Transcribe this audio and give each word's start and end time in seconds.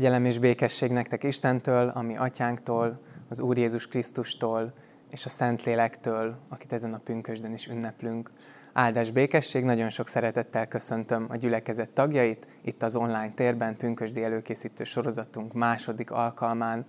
Kegyelem 0.00 0.24
és 0.24 0.38
békesség 0.38 0.90
nektek 0.90 1.22
Istentől, 1.22 1.88
ami 1.88 2.16
atyánktól, 2.16 3.00
az 3.28 3.40
Úr 3.40 3.58
Jézus 3.58 3.86
Krisztustól 3.86 4.72
és 5.10 5.26
a 5.26 5.28
Szentlélektől, 5.28 6.36
akit 6.48 6.72
ezen 6.72 6.94
a 6.94 6.98
pünkösdön 6.98 7.52
is 7.52 7.66
ünneplünk. 7.66 8.30
Áldás 8.72 9.10
békesség, 9.10 9.64
nagyon 9.64 9.90
sok 9.90 10.08
szeretettel 10.08 10.68
köszöntöm 10.68 11.26
a 11.28 11.36
gyülekezet 11.36 11.90
tagjait, 11.90 12.46
itt 12.62 12.82
az 12.82 12.96
online 12.96 13.32
térben, 13.34 13.76
pünkösdi 13.76 14.22
előkészítő 14.22 14.84
sorozatunk 14.84 15.52
második 15.52 16.10
alkalmán. 16.10 16.86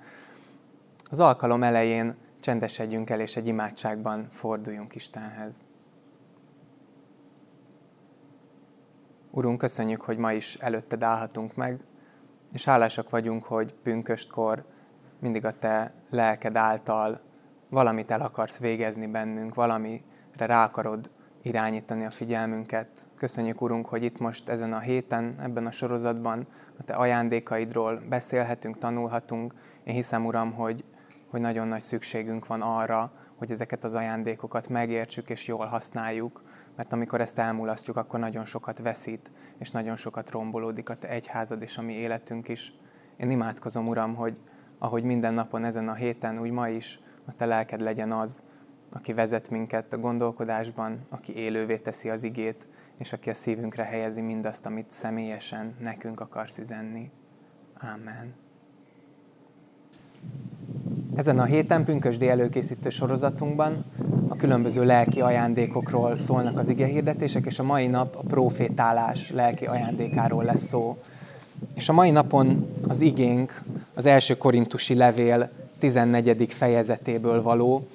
Az 1.09 1.19
alkalom 1.19 1.63
elején 1.63 2.15
csendesedjünk 2.39 3.09
el, 3.09 3.19
és 3.19 3.35
egy 3.35 3.47
imádságban 3.47 4.27
forduljunk 4.31 4.95
Istenhez. 4.95 5.63
Urunk, 9.31 9.57
köszönjük, 9.57 10.01
hogy 10.01 10.17
ma 10.17 10.31
is 10.31 10.55
előtted 10.55 11.03
állhatunk 11.03 11.55
meg, 11.55 11.79
és 12.53 12.65
hálásak 12.65 13.09
vagyunk, 13.09 13.43
hogy 13.43 13.73
pünköstkor 13.83 14.65
mindig 15.19 15.45
a 15.45 15.51
te 15.51 15.93
lelked 16.09 16.55
által 16.55 17.19
valamit 17.69 18.11
el 18.11 18.21
akarsz 18.21 18.59
végezni 18.59 19.07
bennünk, 19.07 19.55
valamire 19.55 20.01
rá 20.37 20.63
akarod 20.63 21.09
irányítani 21.41 22.05
a 22.05 22.11
figyelmünket. 22.11 22.87
Köszönjük, 23.15 23.61
Urunk, 23.61 23.85
hogy 23.85 24.03
itt 24.03 24.19
most 24.19 24.49
ezen 24.49 24.73
a 24.73 24.79
héten, 24.79 25.35
ebben 25.39 25.65
a 25.65 25.71
sorozatban 25.71 26.47
a 26.79 26.83
Te 26.83 26.93
ajándékaidról 26.93 28.01
beszélhetünk, 28.09 28.77
tanulhatunk. 28.77 29.53
Én 29.83 29.93
hiszem, 29.93 30.25
Uram, 30.25 30.53
hogy, 30.53 30.83
hogy 31.29 31.41
nagyon 31.41 31.67
nagy 31.67 31.81
szükségünk 31.81 32.47
van 32.47 32.61
arra, 32.61 33.11
hogy 33.37 33.51
ezeket 33.51 33.83
az 33.83 33.93
ajándékokat 33.93 34.67
megértsük 34.67 35.29
és 35.29 35.47
jól 35.47 35.65
használjuk, 35.65 36.41
mert 36.81 36.93
amikor 36.93 37.21
ezt 37.21 37.39
elmulasztjuk, 37.39 37.97
akkor 37.97 38.19
nagyon 38.19 38.45
sokat 38.45 38.79
veszít, 38.79 39.31
és 39.57 39.71
nagyon 39.71 39.95
sokat 39.95 40.31
rombolódik 40.31 40.89
a 40.89 40.95
te 40.95 41.09
egyházad 41.09 41.61
és 41.61 41.77
a 41.77 41.81
mi 41.81 41.93
életünk 41.93 42.47
is. 42.47 42.73
Én 43.17 43.29
imádkozom, 43.29 43.87
Uram, 43.87 44.15
hogy 44.15 44.37
ahogy 44.77 45.03
minden 45.03 45.33
napon 45.33 45.63
ezen 45.63 45.87
a 45.87 45.93
héten, 45.93 46.39
úgy 46.39 46.51
ma 46.51 46.67
is 46.67 46.99
a 47.25 47.33
te 47.33 47.45
lelked 47.45 47.81
legyen 47.81 48.11
az, 48.11 48.43
aki 48.91 49.13
vezet 49.13 49.49
minket 49.49 49.93
a 49.93 49.97
gondolkodásban, 49.97 51.05
aki 51.09 51.35
élővé 51.35 51.77
teszi 51.77 52.09
az 52.09 52.23
igét, 52.23 52.67
és 52.97 53.13
aki 53.13 53.29
a 53.29 53.33
szívünkre 53.33 53.83
helyezi 53.83 54.21
mindazt, 54.21 54.65
amit 54.65 54.91
személyesen 54.91 55.75
nekünk 55.79 56.19
akarsz 56.19 56.57
üzenni. 56.57 57.11
Amen. 57.93 58.33
Ezen 61.15 61.39
a 61.39 61.43
héten 61.43 61.85
pünkösdi 61.85 62.29
előkészítő 62.29 62.89
sorozatunkban 62.89 63.85
a 64.31 64.35
különböző 64.35 64.83
lelki 64.83 65.21
ajándékokról 65.21 66.17
szólnak 66.17 66.57
az 66.57 66.67
ige 66.67 66.85
hirdetések, 66.85 67.45
és 67.45 67.59
a 67.59 67.63
mai 67.63 67.87
nap 67.87 68.15
a 68.15 68.23
profétálás 68.27 69.31
lelki 69.31 69.65
ajándékáról 69.65 70.43
lesz 70.43 70.67
szó. 70.67 70.97
És 71.75 71.89
a 71.89 71.93
mai 71.93 72.11
napon 72.11 72.71
az 72.87 73.01
igénk 73.01 73.61
az 73.93 74.05
első 74.05 74.37
korintusi 74.37 74.95
levél 74.95 75.49
14. 75.79 76.53
fejezetéből 76.53 77.41
való. 77.41 77.87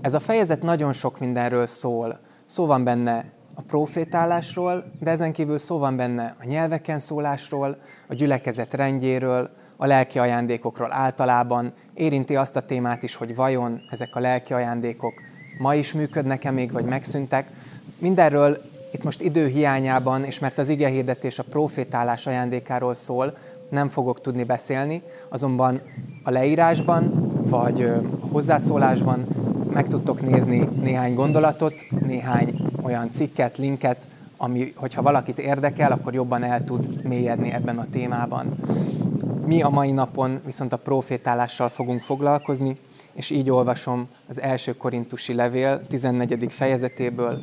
Ez 0.00 0.14
a 0.14 0.20
fejezet 0.20 0.62
nagyon 0.62 0.92
sok 0.92 1.18
mindenről 1.18 1.66
szól. 1.66 2.18
Szó 2.44 2.66
van 2.66 2.84
benne 2.84 3.24
a 3.54 3.62
profétálásról, 3.62 4.84
de 5.00 5.10
ezen 5.10 5.32
kívül 5.32 5.58
szó 5.58 5.78
van 5.78 5.96
benne 5.96 6.36
a 6.40 6.44
nyelveken 6.44 6.98
szólásról, 6.98 7.76
a 8.08 8.14
gyülekezet 8.14 8.74
rendjéről, 8.74 9.50
a 9.76 9.86
lelki 9.86 10.18
ajándékokról 10.18 10.92
általában, 10.92 11.72
érinti 11.94 12.36
azt 12.36 12.56
a 12.56 12.60
témát 12.60 13.02
is, 13.02 13.14
hogy 13.14 13.34
vajon 13.34 13.80
ezek 13.90 14.16
a 14.16 14.20
lelki 14.20 14.52
ajándékok 14.52 15.23
ma 15.58 15.74
is 15.74 15.92
működnek-e 15.92 16.50
még, 16.50 16.72
vagy 16.72 16.84
megszűntek. 16.84 17.48
Mindenről 17.98 18.58
itt 18.92 19.04
most 19.04 19.20
idő 19.20 19.46
hiányában, 19.46 20.24
és 20.24 20.38
mert 20.38 20.58
az 20.58 20.68
ige 20.68 20.88
hirdetés 20.88 21.38
a 21.38 21.42
profétálás 21.42 22.26
ajándékáról 22.26 22.94
szól, 22.94 23.36
nem 23.68 23.88
fogok 23.88 24.20
tudni 24.20 24.44
beszélni, 24.44 25.02
azonban 25.28 25.80
a 26.22 26.30
leírásban, 26.30 27.32
vagy 27.48 27.82
a 27.82 28.02
hozzászólásban 28.32 29.26
meg 29.72 29.86
tudtok 29.86 30.20
nézni 30.20 30.68
néhány 30.80 31.14
gondolatot, 31.14 31.74
néhány 32.06 32.54
olyan 32.82 33.10
cikket, 33.12 33.58
linket, 33.58 34.06
ami, 34.36 34.72
hogyha 34.76 35.02
valakit 35.02 35.38
érdekel, 35.38 35.92
akkor 35.92 36.14
jobban 36.14 36.44
el 36.44 36.64
tud 36.64 37.02
mélyedni 37.02 37.52
ebben 37.52 37.78
a 37.78 37.86
témában. 37.90 38.54
Mi 39.46 39.62
a 39.62 39.68
mai 39.68 39.92
napon 39.92 40.40
viszont 40.44 40.72
a 40.72 40.76
profétálással 40.76 41.68
fogunk 41.68 42.02
foglalkozni, 42.02 42.76
és 43.14 43.30
így 43.30 43.50
olvasom 43.50 44.08
az 44.28 44.40
első 44.40 44.76
korintusi 44.76 45.34
levél 45.34 45.86
14. 45.86 46.52
fejezetéből 46.52 47.38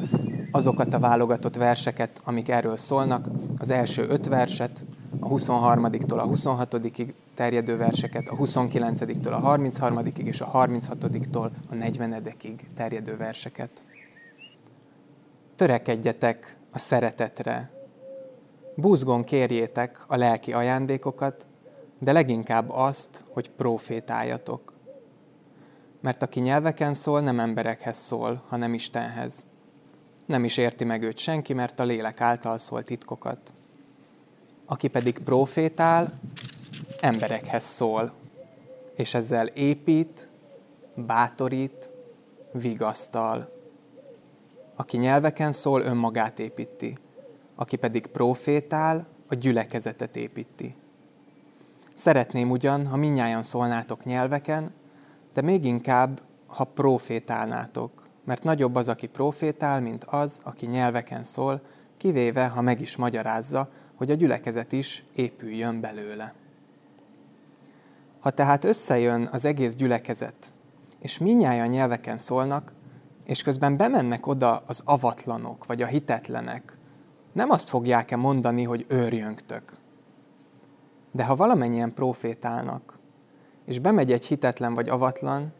azokat 0.52 0.94
a 0.94 1.00
válogatott 1.00 1.56
verseket, 1.56 2.22
amik 2.24 2.50
erről 2.50 2.78
szólnak, 2.78 3.28
az 3.58 3.70
első 3.70 4.08
öt 4.08 4.28
verset, 4.28 4.84
a 5.20 5.28
23-tól 5.28 6.18
a 6.18 6.28
26-ig 6.28 7.14
terjedő 7.34 7.78
verseket, 7.78 8.28
a 8.28 8.36
29-től 8.36 9.32
a 9.32 9.58
33-ig 9.58 10.18
és 10.18 10.42
a 10.42 10.52
36-tól 10.54 11.50
a 11.70 11.74
40-ig 11.74 12.54
terjedő 12.76 13.18
verseket. 13.18 13.84
Törekedjetek 15.56 16.58
a 16.72 16.80
szeretetre. 16.80 17.70
Búzgon 18.76 19.24
kérjétek 19.24 20.04
a 20.08 20.16
lelki 20.16 20.54
ajándékokat, 20.54 21.46
de 22.00 22.12
leginkább 22.12 22.70
azt, 22.70 23.24
hogy 23.30 23.50
profétáljatok. 23.50 24.71
Mert 26.02 26.22
aki 26.24 26.40
nyelveken 26.40 26.94
szól, 26.94 27.22
nem 27.22 27.40
emberekhez 27.40 27.98
szól, 27.98 28.44
hanem 28.48 28.74
Istenhez. 28.74 29.46
Nem 30.26 30.44
is 30.44 30.58
érti 30.58 30.84
meg 30.84 31.04
őt 31.04 31.18
senki, 31.18 31.54
mert 31.54 31.80
a 31.80 31.84
lélek 31.84 32.22
által 32.22 32.58
szól 32.58 32.84
titkokat. 32.84 33.54
Aki 34.66 34.88
pedig 34.88 35.20
profétál, 35.20 36.20
emberekhez 37.00 37.64
szól, 37.64 38.14
és 38.96 39.14
ezzel 39.14 39.48
épít, 39.48 40.30
bátorít, 40.96 41.90
vigasztal. 42.52 43.52
Aki 44.76 44.98
nyelveken 44.98 45.52
szól, 45.52 45.82
önmagát 45.82 46.40
építi. 46.40 46.98
Aki 47.56 47.76
pedig 47.76 48.08
profétál, 48.08 49.08
a 49.32 49.36
gyülekezetet 49.36 50.16
építi. 50.16 50.76
Szeretném 51.96 52.50
ugyan, 52.50 52.88
ha 52.88 52.98
minnyáján 52.98 53.44
szólnátok 53.44 54.04
nyelveken, 54.04 54.74
de 55.34 55.42
még 55.42 55.66
inkább, 55.66 56.22
ha 56.48 56.64
profétálnátok, 56.64 57.92
mert 58.26 58.44
nagyobb 58.44 58.76
az, 58.76 58.88
aki 58.88 59.08
profétál, 59.08 59.82
mint 59.82 60.04
az, 60.04 60.40
aki 60.44 60.66
nyelveken 60.66 61.24
szól, 61.24 61.62
kivéve, 61.98 62.48
ha 62.48 62.62
meg 62.62 62.82
is 62.82 62.96
magyarázza, 62.96 63.70
hogy 63.96 64.12
a 64.12 64.16
gyülekezet 64.16 64.72
is 64.72 65.04
épüljön 65.16 65.80
belőle. 65.80 66.34
Ha 68.20 68.30
tehát 68.30 68.64
összejön 68.64 69.30
az 69.32 69.46
egész 69.46 69.76
gyülekezet, 69.76 70.54
és 71.00 71.18
minnyáján 71.18 71.70
nyelveken 71.70 72.18
szólnak, 72.18 72.74
és 73.24 73.42
közben 73.42 73.78
bemennek 73.78 74.28
oda 74.28 74.64
az 74.68 74.82
avatlanok, 74.86 75.66
vagy 75.66 75.82
a 75.82 75.86
hitetlenek, 75.86 76.78
nem 77.34 77.50
azt 77.50 77.70
fogják-e 77.70 78.16
mondani, 78.16 78.64
hogy 78.64 78.86
őrjöngtök. 78.88 79.74
De 81.12 81.26
ha 81.26 81.36
valamennyien 81.36 81.94
profétálnak, 81.94 83.00
és 83.72 83.80
bemegy 83.80 84.12
egy 84.12 84.26
hitetlen 84.26 84.74
vagy 84.74 84.90
avatlan, 84.90 85.54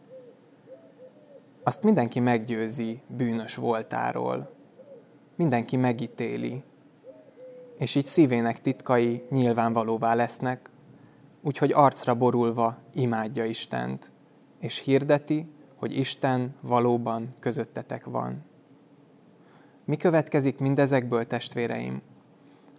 azt 1.62 1.82
mindenki 1.82 2.20
meggyőzi 2.20 3.00
bűnös 3.06 3.54
voltáról. 3.54 4.52
Mindenki 5.36 5.76
megítéli. 5.76 6.62
És 7.78 7.94
így 7.94 8.04
szívének 8.04 8.60
titkai 8.60 9.24
nyilvánvalóvá 9.30 10.14
lesznek, 10.14 10.70
úgyhogy 11.42 11.72
arcra 11.72 12.14
borulva 12.14 12.78
imádja 12.94 13.44
Istent, 13.44 14.10
és 14.60 14.78
hirdeti, 14.78 15.46
hogy 15.76 15.96
Isten 15.96 16.54
valóban 16.60 17.28
közöttetek 17.40 18.04
van. 18.04 18.44
Mi 19.84 19.96
következik 19.96 20.58
mindezekből, 20.58 21.26
testvéreim? 21.26 22.02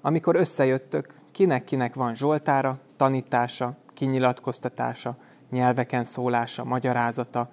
Amikor 0.01 0.35
összejöttök, 0.35 1.19
kinek-kinek 1.31 1.95
van 1.95 2.15
zsoltára, 2.15 2.79
tanítása, 2.95 3.81
kinyilatkoztatása, 4.03 5.17
nyelveken 5.49 6.03
szólása, 6.03 6.63
magyarázata, 6.63 7.49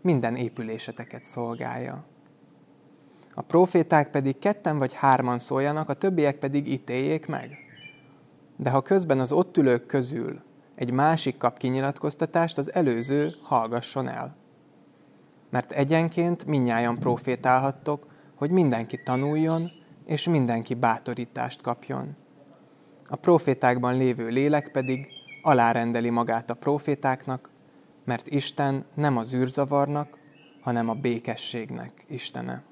minden 0.00 0.36
épüléseteket 0.36 1.24
szolgálja. 1.24 2.04
A 3.34 3.42
proféták 3.42 4.10
pedig 4.10 4.38
ketten 4.38 4.78
vagy 4.78 4.92
hárman 4.92 5.38
szóljanak, 5.38 5.88
a 5.88 5.94
többiek 5.94 6.38
pedig 6.38 6.68
ítéljék 6.68 7.26
meg. 7.26 7.56
De 8.56 8.70
ha 8.70 8.80
közben 8.80 9.20
az 9.20 9.32
ott 9.32 9.56
ülők 9.56 9.86
közül 9.86 10.42
egy 10.74 10.90
másik 10.90 11.38
kap 11.38 11.58
kinyilatkoztatást, 11.58 12.58
az 12.58 12.74
előző 12.74 13.34
hallgasson 13.42 14.08
el. 14.08 14.36
Mert 15.50 15.72
egyenként 15.72 16.46
minnyáján 16.46 16.98
profétálhattok, 16.98 18.06
hogy 18.34 18.50
mindenki 18.50 19.02
tanuljon, 19.02 19.70
és 20.06 20.28
mindenki 20.28 20.74
bátorítást 20.74 21.62
kapjon. 21.62 22.16
A 23.06 23.16
profétákban 23.16 23.96
lévő 23.96 24.28
lélek 24.28 24.70
pedig 24.70 25.21
alárendeli 25.42 26.10
magát 26.10 26.50
a 26.50 26.54
profétáknak, 26.54 27.50
mert 28.04 28.26
Isten 28.26 28.84
nem 28.94 29.16
az 29.16 29.34
űrzavarnak, 29.34 30.18
hanem 30.60 30.88
a 30.88 30.94
békességnek 30.94 32.04
Istene. 32.08 32.62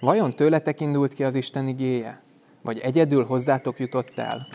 Vajon 0.00 0.36
tőletek 0.36 0.80
indult 0.80 1.14
ki 1.14 1.24
az 1.24 1.34
Isten 1.34 1.68
igéje? 1.68 2.22
Vagy 2.62 2.78
egyedül 2.78 3.24
hozzátok 3.24 3.78
jutott 3.78 4.18
el? 4.18 4.46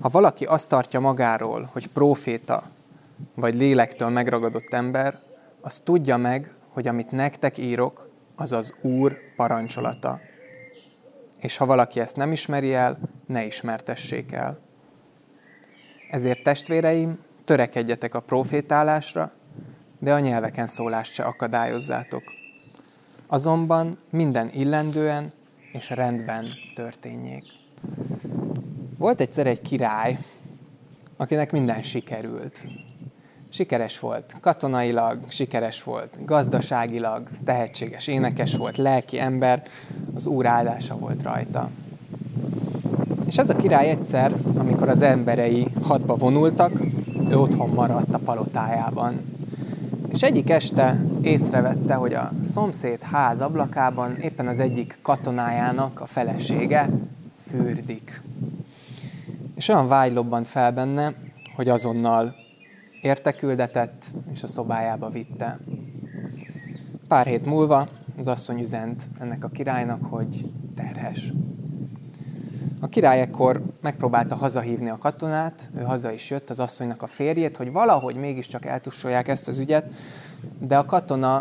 Ha 0.00 0.08
valaki 0.08 0.44
azt 0.44 0.68
tartja 0.68 1.00
magáról, 1.00 1.68
hogy 1.72 1.88
proféta, 1.88 2.62
vagy 3.34 3.54
lélektől 3.54 4.08
megragadott 4.08 4.72
ember, 4.72 5.18
az 5.60 5.80
tudja 5.84 6.16
meg, 6.16 6.54
hogy 6.68 6.88
amit 6.88 7.10
nektek 7.10 7.58
írok, 7.58 8.08
az 8.34 8.52
az 8.52 8.74
Úr 8.80 9.18
parancsolata. 9.36 10.20
És 11.36 11.56
ha 11.56 11.66
valaki 11.66 12.00
ezt 12.00 12.16
nem 12.16 12.32
ismeri 12.32 12.74
el, 12.74 12.98
ne 13.26 13.44
ismertessék 13.44 14.32
el. 14.32 14.58
Ezért 16.10 16.42
testvéreim, 16.42 17.18
törekedjetek 17.44 18.14
a 18.14 18.20
profétálásra, 18.20 19.32
de 19.98 20.12
a 20.12 20.18
nyelveken 20.18 20.66
szólást 20.66 21.12
se 21.12 21.22
akadályozzátok. 21.22 22.22
Azonban 23.26 23.98
minden 24.10 24.50
illendően 24.52 25.32
és 25.72 25.90
rendben 25.90 26.46
történjék. 26.74 27.44
Volt 28.98 29.20
egyszer 29.20 29.46
egy 29.46 29.60
király, 29.60 30.18
akinek 31.16 31.52
minden 31.52 31.82
sikerült. 31.82 32.66
Sikeres 33.48 33.98
volt 33.98 34.36
katonailag, 34.40 35.18
sikeres 35.28 35.82
volt 35.82 36.24
gazdaságilag, 36.24 37.28
tehetséges 37.44 38.06
énekes 38.06 38.56
volt, 38.56 38.76
lelki 38.76 39.18
ember, 39.18 39.62
az 40.14 40.26
úr 40.26 40.46
áldása 40.46 40.96
volt 40.96 41.22
rajta. 41.22 41.70
És 43.30 43.36
ez 43.36 43.50
a 43.50 43.56
király 43.56 43.88
egyszer, 43.88 44.34
amikor 44.56 44.88
az 44.88 45.02
emberei 45.02 45.66
hadba 45.82 46.16
vonultak, 46.16 46.72
ő 47.28 47.38
otthon 47.38 47.70
maradt 47.70 48.14
a 48.14 48.18
palotájában. 48.18 49.20
És 50.08 50.22
egyik 50.22 50.50
este 50.50 51.00
észrevette, 51.22 51.94
hogy 51.94 52.14
a 52.14 52.32
szomszéd 52.50 53.02
ház 53.02 53.40
ablakában 53.40 54.16
éppen 54.16 54.46
az 54.46 54.58
egyik 54.58 54.98
katonájának 55.02 56.00
a 56.00 56.06
felesége 56.06 56.88
fürdik. 57.50 58.22
És 59.54 59.68
olyan 59.68 59.88
vágy 59.88 60.12
lobbant 60.12 60.48
fel 60.48 60.72
benne, 60.72 61.12
hogy 61.56 61.68
azonnal 61.68 62.34
érteküldetett, 63.02 64.04
és 64.32 64.42
a 64.42 64.46
szobájába 64.46 65.10
vitte. 65.10 65.58
Pár 67.08 67.26
hét 67.26 67.46
múlva 67.46 67.88
az 68.18 68.26
asszony 68.26 68.60
üzent 68.60 69.08
ennek 69.18 69.44
a 69.44 69.48
királynak, 69.48 70.04
hogy 70.04 70.50
terhes. 70.74 71.32
A 72.82 72.88
király 72.88 73.20
ekkor 73.20 73.62
megpróbálta 73.80 74.34
hazahívni 74.34 74.88
a 74.88 74.98
katonát, 74.98 75.70
ő 75.76 75.82
haza 75.82 76.12
is 76.12 76.30
jött, 76.30 76.50
az 76.50 76.60
asszonynak 76.60 77.02
a 77.02 77.06
férjét, 77.06 77.56
hogy 77.56 77.72
valahogy 77.72 78.16
mégiscsak 78.16 78.64
eltussolják 78.64 79.28
ezt 79.28 79.48
az 79.48 79.58
ügyet, 79.58 79.90
de 80.58 80.78
a 80.78 80.84
katona 80.84 81.36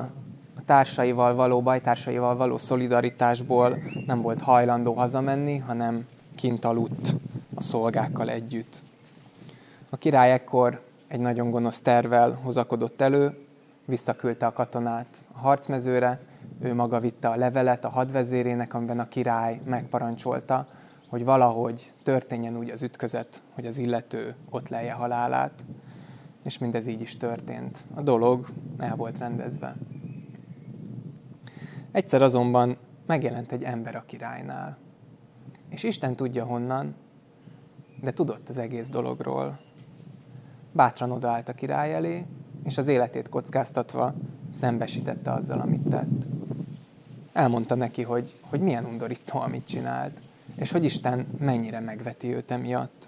a 0.58 0.62
társaival 0.66 1.36
való, 1.36 1.62
bajtársaival 1.62 2.36
való 2.36 2.58
szolidaritásból 2.58 3.78
nem 4.06 4.22
volt 4.22 4.42
hajlandó 4.42 4.94
hazamenni, 4.94 5.58
hanem 5.58 6.08
kint 6.36 6.66
aludt 6.66 7.16
a 7.56 7.62
szolgákkal 7.62 8.30
együtt. 8.30 8.84
A 9.90 9.98
király 9.98 10.32
ekkor 10.32 10.82
egy 11.08 11.20
nagyon 11.20 11.52
gonosz 11.52 11.82
tervel 11.82 12.40
hozakodott 12.44 13.02
elő, 13.02 13.38
visszaküldte 13.86 14.46
a 14.46 14.54
katonát 14.54 15.24
a 15.34 15.40
harcmezőre, 15.40 16.20
ő 16.62 16.74
maga 16.74 17.00
vitte 17.00 17.28
a 17.28 17.36
levelet 17.36 17.86
a 17.86 17.90
hadvezérének, 17.90 18.74
amiben 18.74 19.00
a 19.00 19.08
király 19.08 19.60
megparancsolta, 19.66 20.68
hogy 21.10 21.26
valahogy 21.26 21.94
történjen 22.04 22.58
úgy 22.58 22.70
az 22.70 22.84
ütközet, 22.84 23.44
hogy 23.54 23.66
az 23.66 23.78
illető 23.78 24.36
ott 24.50 24.70
lejje 24.70 24.92
halálát, 24.92 25.66
és 26.44 26.58
mindez 26.58 26.88
így 26.88 27.02
is 27.02 27.18
történt. 27.18 27.84
A 27.94 28.02
dolog 28.02 28.50
el 28.78 28.96
volt 28.96 29.18
rendezve. 29.18 29.76
Egyszer 31.92 32.22
azonban 32.22 32.78
megjelent 33.06 33.52
egy 33.52 33.64
ember 33.64 33.96
a 33.96 34.04
királynál, 34.06 34.78
és 35.70 35.84
Isten 35.84 36.16
tudja 36.16 36.46
honnan, 36.46 36.96
de 38.02 38.12
tudott 38.12 38.50
az 38.50 38.58
egész 38.58 38.90
dologról. 38.90 39.60
Bátran 40.72 41.12
odaállt 41.12 41.50
a 41.50 41.54
király 41.54 41.94
elé, 41.94 42.26
és 42.64 42.78
az 42.78 42.88
életét 42.88 43.30
kockáztatva 43.30 44.14
szembesítette 44.54 45.32
azzal, 45.32 45.60
amit 45.60 45.90
tett. 45.90 46.26
Elmondta 47.34 47.76
neki, 47.76 48.04
hogy, 48.04 48.40
hogy 48.42 48.62
milyen 48.62 48.86
undorító, 48.86 49.40
amit 49.40 49.68
csinált, 49.68 50.22
és 50.56 50.72
hogy 50.72 50.84
Isten 50.84 51.28
mennyire 51.40 51.80
megveti 51.80 52.36
őt 52.36 52.52
emiatt. 52.52 53.08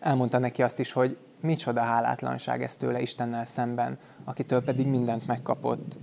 Elmondta 0.00 0.38
neki 0.38 0.62
azt 0.62 0.78
is, 0.78 0.92
hogy 0.92 1.16
micsoda 1.40 1.80
hálátlanság 1.80 2.62
ez 2.62 2.76
tőle 2.76 3.00
Istennel 3.00 3.44
szemben, 3.44 3.98
akitől 4.24 4.62
pedig 4.62 4.86
mindent 4.86 5.26
megkapott, 5.26 5.96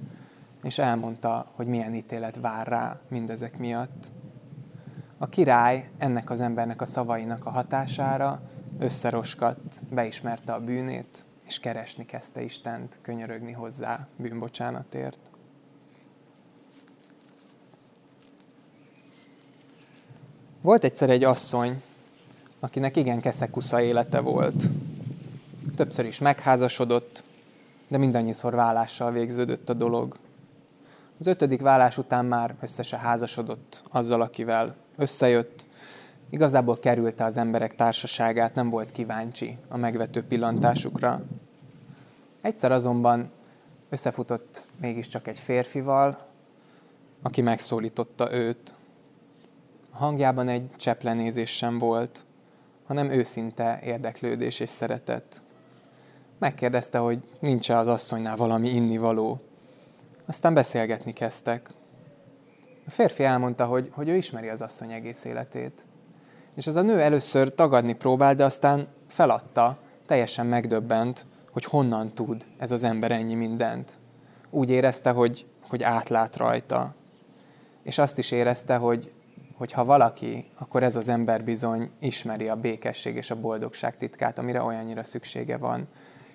és 0.63 0.77
elmondta, 0.77 1.51
hogy 1.55 1.67
milyen 1.67 1.93
ítélet 1.93 2.39
vár 2.41 2.67
rá 2.67 2.99
mindezek 3.07 3.57
miatt. 3.57 4.11
A 5.17 5.27
király 5.27 5.89
ennek 5.97 6.29
az 6.29 6.41
embernek 6.41 6.81
a 6.81 6.85
szavainak 6.85 7.45
a 7.45 7.49
hatására 7.49 8.41
összeroskadt, 8.79 9.81
beismerte 9.89 10.53
a 10.53 10.59
bűnét, 10.59 11.25
és 11.45 11.59
keresni 11.59 12.05
kezdte 12.05 12.41
Istent, 12.41 12.99
könyörögni 13.01 13.51
hozzá 13.51 14.07
bűnbocsánatért. 14.15 15.31
Volt 20.67 20.83
egyszer 20.83 21.09
egy 21.09 21.23
asszony, 21.23 21.81
akinek 22.59 22.97
igen 22.97 23.21
keszekusza 23.21 23.81
élete 23.81 24.19
volt. 24.19 24.63
Többször 25.75 26.05
is 26.05 26.19
megházasodott, 26.19 27.23
de 27.87 27.97
mindannyiszor 27.97 28.55
vállással 28.55 29.11
végződött 29.11 29.69
a 29.69 29.73
dolog. 29.73 30.15
Az 31.19 31.27
ötödik 31.27 31.61
vállás 31.61 31.97
után 31.97 32.25
már 32.25 32.55
összesen 32.61 32.99
házasodott 32.99 33.83
azzal, 33.89 34.21
akivel 34.21 34.75
összejött. 34.97 35.65
Igazából 36.29 36.79
kerülte 36.79 37.23
az 37.25 37.37
emberek 37.37 37.75
társaságát, 37.75 38.55
nem 38.55 38.69
volt 38.69 38.91
kíváncsi 38.91 39.57
a 39.67 39.77
megvető 39.77 40.23
pillantásukra. 40.23 41.21
Egyszer 42.41 42.71
azonban 42.71 43.31
összefutott 43.89 44.67
mégiscsak 44.81 45.27
egy 45.27 45.39
férfival, 45.39 46.25
aki 47.21 47.41
megszólította 47.41 48.33
őt. 48.33 48.75
Hangjában 49.97 50.47
egy 50.47 50.69
cseplenézés 50.75 51.49
sem 51.49 51.77
volt, 51.77 52.25
hanem 52.85 53.09
őszinte 53.09 53.79
érdeklődés 53.83 54.59
és 54.59 54.69
szeretet. 54.69 55.41
Megkérdezte, 56.39 56.97
hogy 56.97 57.19
nincs-e 57.39 57.77
az 57.77 57.87
asszonynál 57.87 58.35
valami 58.35 58.69
innivaló. 58.69 59.41
Aztán 60.25 60.53
beszélgetni 60.53 61.13
kezdtek. 61.13 61.69
A 62.85 62.89
férfi 62.89 63.23
elmondta, 63.23 63.65
hogy, 63.65 63.89
hogy 63.91 64.09
ő 64.09 64.15
ismeri 64.15 64.47
az 64.47 64.61
asszony 64.61 64.91
egész 64.91 65.23
életét. 65.23 65.85
És 66.55 66.67
az 66.67 66.75
a 66.75 66.81
nő 66.81 67.01
először 67.01 67.53
tagadni 67.53 67.93
próbált, 67.93 68.37
de 68.37 68.45
aztán 68.45 68.87
feladta, 69.07 69.77
teljesen 70.05 70.45
megdöbbent, 70.45 71.25
hogy 71.51 71.63
honnan 71.63 72.13
tud 72.13 72.45
ez 72.57 72.71
az 72.71 72.83
ember 72.83 73.11
ennyi 73.11 73.35
mindent. 73.35 73.97
Úgy 74.49 74.69
érezte, 74.69 75.11
hogy, 75.11 75.45
hogy 75.69 75.83
átlát 75.83 76.35
rajta. 76.35 76.95
És 77.83 77.97
azt 77.97 78.17
is 78.17 78.31
érezte, 78.31 78.75
hogy, 78.75 79.11
hogy 79.57 79.71
ha 79.71 79.85
valaki, 79.85 80.45
akkor 80.57 80.83
ez 80.83 80.95
az 80.95 81.07
ember 81.07 81.43
bizony 81.43 81.89
ismeri 81.99 82.47
a 82.47 82.55
békesség 82.55 83.15
és 83.15 83.31
a 83.31 83.39
boldogság 83.39 83.97
titkát, 83.97 84.37
amire 84.37 84.61
olyannyira 84.61 85.03
szüksége 85.03 85.57
van. 85.57 85.87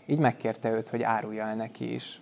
Így 0.06 0.18
megkérte 0.18 0.70
őt, 0.70 0.88
hogy 0.88 1.02
árulja 1.02 1.44
el 1.44 1.54
neki 1.54 1.94
is. 1.94 2.20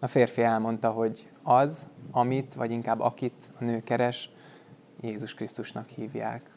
A 0.00 0.06
férfi 0.06 0.42
elmondta, 0.42 0.90
hogy 0.90 1.26
az, 1.42 1.88
amit, 2.10 2.54
vagy 2.54 2.70
inkább 2.70 3.00
akit 3.00 3.50
a 3.60 3.64
nő 3.64 3.82
keres, 3.82 4.30
Jézus 5.00 5.34
Krisztusnak 5.34 5.88
hívják. 5.88 6.50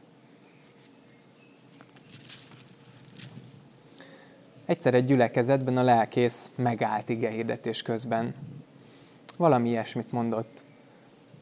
Egyszer 4.66 4.94
egy 4.94 5.06
gyülekezetben 5.06 5.78
a 5.78 5.84
lelkész 5.84 6.52
megállt 6.56 7.10
ige 7.10 7.30
hirdetés 7.30 7.82
közben. 7.82 8.36
Valami 9.38 9.70
ilyesmit 9.70 10.12
mondott. 10.12 10.64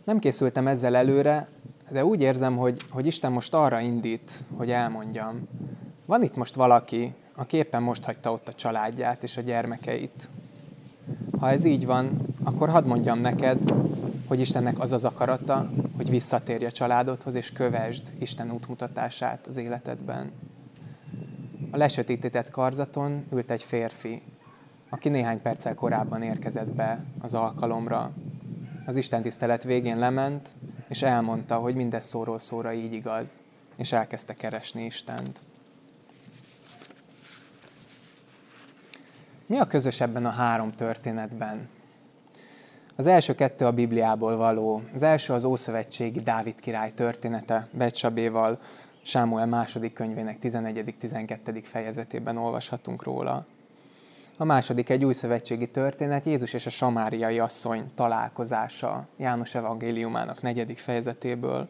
Nem 0.04 0.20
készültem 0.20 0.68
ezzel 0.68 0.96
előre, 0.96 1.48
de 1.90 2.06
úgy 2.06 2.22
érzem, 2.22 2.58
hogy, 2.58 2.82
hogy 2.90 3.06
Isten 3.06 3.32
most 3.32 3.54
arra 3.54 3.80
indít, 3.80 4.32
hogy 4.58 4.72
elmondjam. 4.72 5.48
Van 6.06 6.24
itt 6.24 6.36
most 6.36 6.56
valaki, 6.56 7.14
aki 7.36 7.58
éppen 7.58 7.84
most 7.84 8.04
hagyta 8.04 8.32
ott 8.32 8.48
a 8.48 8.54
családját 8.54 9.24
és 9.24 9.38
a 9.38 9.42
gyermekeit. 9.42 10.30
Ha 11.40 11.50
ez 11.50 11.66
így 11.66 11.86
van, 11.86 12.18
akkor 12.44 12.70
hadd 12.70 12.86
mondjam 12.86 13.20
neked, 13.20 13.74
hogy 14.28 14.40
Istennek 14.40 14.80
az 14.80 14.92
az 14.92 15.06
akarata, 15.06 15.70
hogy 15.96 16.10
visszatérj 16.10 16.66
a 16.66 16.72
családodhoz, 16.72 17.34
és 17.34 17.52
kövesd 17.52 18.12
Isten 18.20 18.52
útmutatását 18.52 19.48
az 19.48 19.58
életedben. 19.58 20.32
A 21.72 21.78
lesötétített 21.78 22.50
karzaton 22.50 23.26
ült 23.32 23.52
egy 23.52 23.64
férfi, 23.64 24.22
aki 24.90 25.10
néhány 25.10 25.42
perccel 25.42 25.76
korábban 25.76 26.22
érkezett 26.22 26.72
be 26.72 27.04
az 27.22 27.34
alkalomra. 27.34 28.12
Az 28.86 28.96
Isten 28.96 29.22
tisztelet 29.22 29.64
végén 29.64 30.00
lement, 30.00 30.50
és 30.88 31.02
elmondta, 31.02 31.56
hogy 31.56 31.76
mindez 31.76 32.06
szóról 32.06 32.40
szóra 32.40 32.74
így 32.74 32.94
igaz, 32.94 33.42
és 33.76 33.92
elkezdte 33.92 34.34
keresni 34.34 34.86
Istent. 34.86 35.40
Mi 39.46 39.58
a 39.58 39.66
közös 39.66 40.02
ebben 40.02 40.26
a 40.26 40.30
három 40.30 40.72
történetben? 40.76 41.70
Az 42.96 43.06
első 43.06 43.36
kettő 43.36 43.66
a 43.66 43.72
Bibliából 43.72 44.36
való. 44.36 44.82
Az 44.94 45.02
első 45.02 45.34
az 45.34 45.44
Ószövetségi 45.44 46.20
Dávid 46.20 46.60
király 46.60 46.94
története 46.94 47.68
Becsabéval, 47.72 48.60
Sámuel 49.02 49.48
második 49.48 49.94
könyvének 49.94 50.38
11.-12. 50.42 51.60
fejezetében 51.64 52.38
olvashatunk 52.38 53.04
róla. 53.04 53.46
A 54.38 54.44
második 54.44 54.90
egy 54.90 55.06
új 55.06 55.14
szövetségi 55.14 55.68
történet, 55.68 56.26
Jézus 56.26 56.54
és 56.54 56.66
a 56.66 56.70
samáriai 56.70 57.40
asszony 57.40 57.92
találkozása 57.96 59.08
János 59.18 59.56
evangéliumának 59.56 60.42
negyedik 60.42 60.78
fejezetéből. 60.78 61.68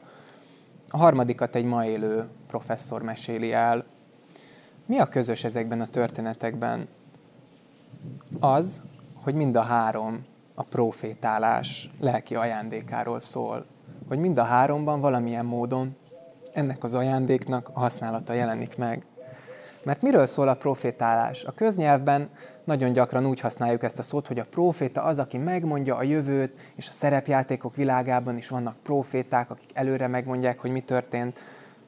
A 0.89 0.97
harmadikat 0.97 1.55
egy 1.55 1.65
ma 1.65 1.85
élő 1.85 2.27
professzor 2.47 3.01
meséli 3.01 3.53
el. 3.53 3.85
Mi 4.85 4.99
a 4.99 5.05
közös 5.05 5.43
ezekben 5.43 5.81
a 5.81 5.85
történetekben? 5.85 6.87
Az, 8.39 8.81
hogy 9.23 9.35
mind 9.35 9.55
a 9.55 9.61
három 9.61 10.25
a 10.55 10.63
profétálás 10.63 11.89
lelki 11.99 12.35
ajándékáról 12.35 13.19
szól. 13.19 13.65
Hogy 14.07 14.19
mind 14.19 14.37
a 14.37 14.43
háromban 14.43 14.99
valamilyen 14.99 15.45
módon 15.45 15.95
ennek 16.53 16.83
az 16.83 16.93
ajándéknak 16.93 17.69
a 17.73 17.79
használata 17.79 18.33
jelenik 18.33 18.77
meg. 18.77 19.05
Mert 19.83 20.01
miről 20.01 20.25
szól 20.25 20.47
a 20.47 20.55
profétálás? 20.55 21.43
A 21.43 21.51
köznyelvben 21.51 22.29
nagyon 22.65 22.91
gyakran 22.91 23.25
úgy 23.25 23.39
használjuk 23.39 23.83
ezt 23.83 23.99
a 23.99 24.03
szót, 24.03 24.27
hogy 24.27 24.39
a 24.39 24.45
proféta 24.45 25.03
az, 25.03 25.19
aki 25.19 25.37
megmondja 25.37 25.95
a 25.95 26.03
jövőt, 26.03 26.59
és 26.75 26.87
a 26.87 26.91
szerepjátékok 26.91 27.75
világában 27.75 28.37
is 28.37 28.47
vannak 28.47 28.75
proféták, 28.83 29.49
akik 29.49 29.69
előre 29.73 30.07
megmondják, 30.07 30.59
hogy 30.59 30.71
mi 30.71 30.79
történt. 30.79 31.43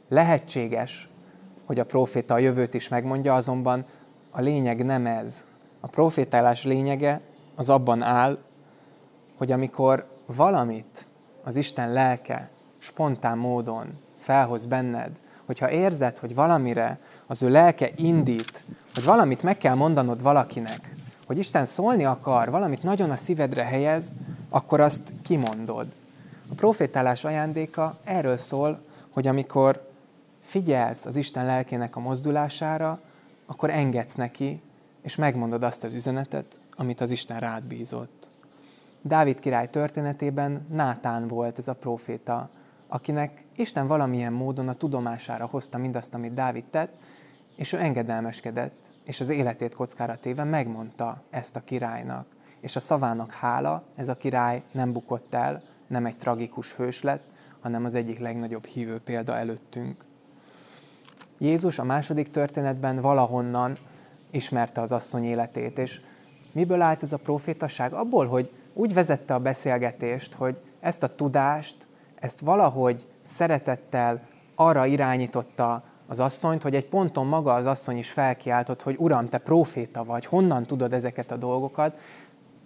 Lehetséges, 0.10 1.10
hogy 1.65 1.79
a 1.79 1.86
proféta 1.86 2.34
a 2.34 2.38
jövőt 2.38 2.74
is 2.74 2.88
megmondja, 2.88 3.36
azonban 3.36 3.86
a 4.31 4.41
lényeg 4.41 4.86
nem 4.86 5.05
ez. 5.05 5.46
A 5.79 5.88
profétálás 5.88 6.63
lényege 6.63 7.22
az 7.55 7.69
abban 7.69 8.01
áll, 8.01 8.38
hogy 9.38 9.51
amikor 9.51 10.07
valamit 10.25 11.07
az 11.43 11.55
Isten 11.55 11.91
lelke 11.91 12.50
spontán 12.77 13.38
módon 13.38 13.88
felhoz 14.17 14.65
benned, 14.65 15.19
hogyha 15.48 15.72
érzed, 15.72 16.18
hogy 16.18 16.36
valamire 16.36 17.00
az 17.27 17.44
ő 17.44 17.50
lelke 17.50 17.89
indít, 17.96 18.63
hogy 18.94 19.04
valamit 19.04 19.44
meg 19.44 19.58
kell 19.58 19.75
mondanod 19.75 20.22
valakinek, 20.22 20.96
hogy 21.25 21.38
Isten 21.38 21.66
szólni 21.66 22.06
akar, 22.06 22.50
valamit 22.50 22.84
nagyon 22.84 23.12
a 23.12 23.16
szívedre 23.16 23.66
helyez, 23.66 24.13
akkor 24.50 24.80
azt 24.80 25.13
kimondod. 25.22 25.88
A 26.50 26.54
profétálás 26.56 27.24
ajándéka 27.24 27.98
erről 28.04 28.38
szól, 28.38 28.80
hogy 29.10 29.27
amikor 29.27 29.89
figyelsz 30.42 31.06
az 31.06 31.16
Isten 31.16 31.46
lelkének 31.46 31.96
a 31.96 32.00
mozdulására, 32.00 33.00
akkor 33.46 33.70
engedsz 33.70 34.16
neki, 34.16 34.62
és 35.01 35.16
megmondod 35.16 35.63
azt 35.63 35.84
az 35.84 35.94
üzenetet, 35.94 36.60
amit 36.75 37.01
az 37.01 37.12
Isten 37.12 37.39
rád 37.39 37.66
bízott. 37.66 38.30
Dávid 39.01 39.39
király 39.39 39.70
történetében 39.70 40.66
Nátán 40.72 41.27
volt 41.27 41.58
ez 41.58 41.68
a 41.68 41.74
proféta, 41.74 42.50
akinek 42.88 43.46
Isten 43.56 43.88
valamilyen 43.88 44.34
módon 44.34 44.67
a 44.67 44.74
tudomására 44.74 45.46
hozta 45.46 45.77
mindazt, 45.77 46.13
amit 46.13 46.34
Dávid 46.34 46.65
tett, 46.65 46.94
és 47.56 47.74
ő 47.74 47.79
engedelmeskedett, 47.79 48.89
és 49.03 49.20
az 49.20 49.29
életét 49.29 49.75
kockára 49.75 50.15
téve 50.15 50.44
megmondta 50.44 51.22
ezt 51.29 51.56
a 51.56 51.63
királynak. 51.63 52.25
És 52.62 52.75
a 52.75 52.79
szavának 52.79 53.32
hála, 53.32 53.84
ez 53.96 54.10
a 54.10 54.17
király 54.17 54.63
nem 54.72 54.91
bukott 54.91 55.34
el, 55.34 55.62
nem 55.88 56.06
egy 56.06 56.17
tragikus 56.17 56.75
hős 56.75 57.01
lett, 57.01 57.24
hanem 57.60 57.86
az 57.86 57.94
egyik 57.94 58.20
legnagyobb 58.20 58.65
hívő 58.65 59.00
példa 59.00 59.36
előttünk. 59.36 60.06
Jézus 61.38 61.79
a 61.79 61.84
második 61.84 62.29
történetben 62.29 63.01
valahonnan 63.01 63.77
ismerte 64.32 64.82
az 64.82 64.91
asszony 64.91 65.24
életét, 65.24 65.77
és 65.77 66.01
miből 66.51 66.82
állt 66.82 67.03
ez 67.03 67.13
a 67.13 67.17
profétaság? 67.17 67.94
Abból, 67.94 68.27
hogy 68.27 68.51
úgy 68.74 68.94
vezette 68.94 69.34
a 69.34 69.39
beszélgetést, 69.39 70.34
hogy 70.34 70.58
ezt 70.79 71.03
a 71.03 71.15
tudást, 71.15 71.87
ezt 72.19 72.39
valahogy 72.39 73.05
szeretettel 73.24 74.21
arra 74.55 74.86
irányította 74.86 75.83
az 76.07 76.19
asszonyt, 76.19 76.62
hogy 76.62 76.75
egy 76.75 76.86
ponton 76.86 77.27
maga 77.27 77.53
az 77.53 77.65
asszony 77.65 77.97
is 77.97 78.09
felkiáltott, 78.09 78.81
hogy 78.81 78.95
Uram, 79.00 79.29
te 79.29 79.38
proféta 79.38 80.03
vagy, 80.03 80.25
honnan 80.25 80.65
tudod 80.65 80.93
ezeket 80.93 81.31
a 81.31 81.36
dolgokat, 81.36 82.00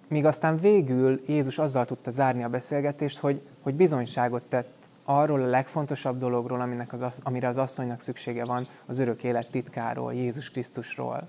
míg 0.08 0.25
aztán 0.25 0.58
végül 0.58 1.22
Jézus 1.27 1.58
azzal 1.58 1.86
tudta 1.86 2.12
zárni 2.12 2.43
a 2.43 2.50
beszélgetést, 2.50 3.17
hogy, 3.17 3.41
hogy 3.62 3.74
bizonyságot 3.74 4.43
tett 4.43 4.89
arról 5.05 5.41
a 5.41 5.46
legfontosabb 5.46 6.17
dologról, 6.17 6.62
aminek 6.62 6.93
az, 6.93 7.20
amire 7.24 7.48
az 7.48 7.58
asszonynak 7.58 8.00
szüksége 8.00 8.46
van, 8.46 8.65
az 8.86 9.00
örök 9.00 9.24
élet 9.24 9.50
titkáról, 9.51 10.13
Jézus 10.13 10.50
Krisztusról. 10.50 11.27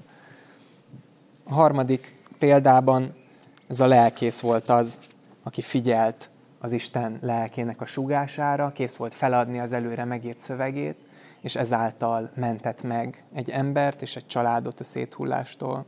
A 1.44 1.52
harmadik 1.54 2.18
példában 2.38 3.14
ez 3.68 3.80
a 3.80 3.86
lelkész 3.86 4.40
volt 4.40 4.68
az, 4.68 4.98
aki 5.42 5.62
figyelt 5.62 6.30
az 6.62 6.72
Isten 6.72 7.18
lelkének 7.20 7.80
a 7.80 7.84
sugására, 7.84 8.72
kész 8.72 8.96
volt 8.96 9.14
feladni 9.14 9.58
az 9.58 9.72
előre 9.72 10.04
megírt 10.04 10.40
szövegét, 10.40 10.96
és 11.40 11.56
ezáltal 11.56 12.30
mentett 12.34 12.82
meg 12.82 13.24
egy 13.32 13.50
embert 13.50 14.02
és 14.02 14.16
egy 14.16 14.26
családot 14.26 14.80
a 14.80 14.84
széthullástól. 14.84 15.84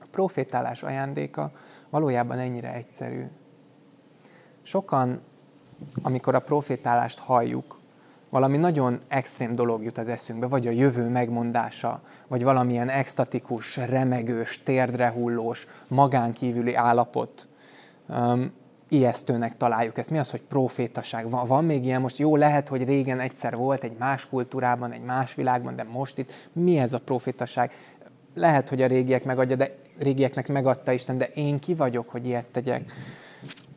A 0.00 0.06
profétálás 0.10 0.82
ajándéka 0.82 1.52
valójában 1.90 2.38
ennyire 2.38 2.72
egyszerű. 2.72 3.24
Sokan, 4.62 5.20
amikor 6.02 6.34
a 6.34 6.40
profétálást 6.40 7.18
halljuk, 7.18 7.78
valami 8.28 8.56
nagyon 8.56 9.00
extrém 9.08 9.52
dolog 9.52 9.84
jut 9.84 9.98
az 9.98 10.08
eszünkbe, 10.08 10.46
vagy 10.46 10.66
a 10.66 10.70
jövő 10.70 11.08
megmondása, 11.08 12.00
vagy 12.28 12.42
valamilyen 12.42 12.88
extatikus, 12.88 13.76
remegős, 13.76 14.62
térdre 14.62 15.10
hullós, 15.10 15.66
magánkívüli 15.88 16.74
állapot 16.74 17.48
ijesztőnek 18.94 19.56
találjuk 19.56 19.98
ezt. 19.98 20.10
Mi 20.10 20.18
az, 20.18 20.30
hogy 20.30 20.42
profétaság? 20.42 21.30
Van, 21.30 21.46
van 21.46 21.64
még 21.64 21.84
ilyen 21.84 22.00
most? 22.00 22.18
Jó, 22.18 22.36
lehet, 22.36 22.68
hogy 22.68 22.84
régen 22.84 23.20
egyszer 23.20 23.56
volt 23.56 23.84
egy 23.84 23.96
más 23.98 24.28
kultúrában, 24.28 24.92
egy 24.92 25.02
más 25.02 25.34
világban, 25.34 25.76
de 25.76 25.82
most 25.82 26.18
itt 26.18 26.32
mi 26.52 26.78
ez 26.78 26.92
a 26.92 26.98
profétaság? 26.98 27.72
Lehet, 28.34 28.68
hogy 28.68 28.82
a 28.82 28.86
régiek 28.86 29.24
megadja, 29.24 29.56
de 29.56 29.74
régieknek 29.98 30.48
megadta 30.48 30.92
Isten, 30.92 31.18
de 31.18 31.26
én 31.26 31.58
ki 31.58 31.74
vagyok, 31.74 32.08
hogy 32.10 32.26
ilyet 32.26 32.46
tegyek? 32.46 32.92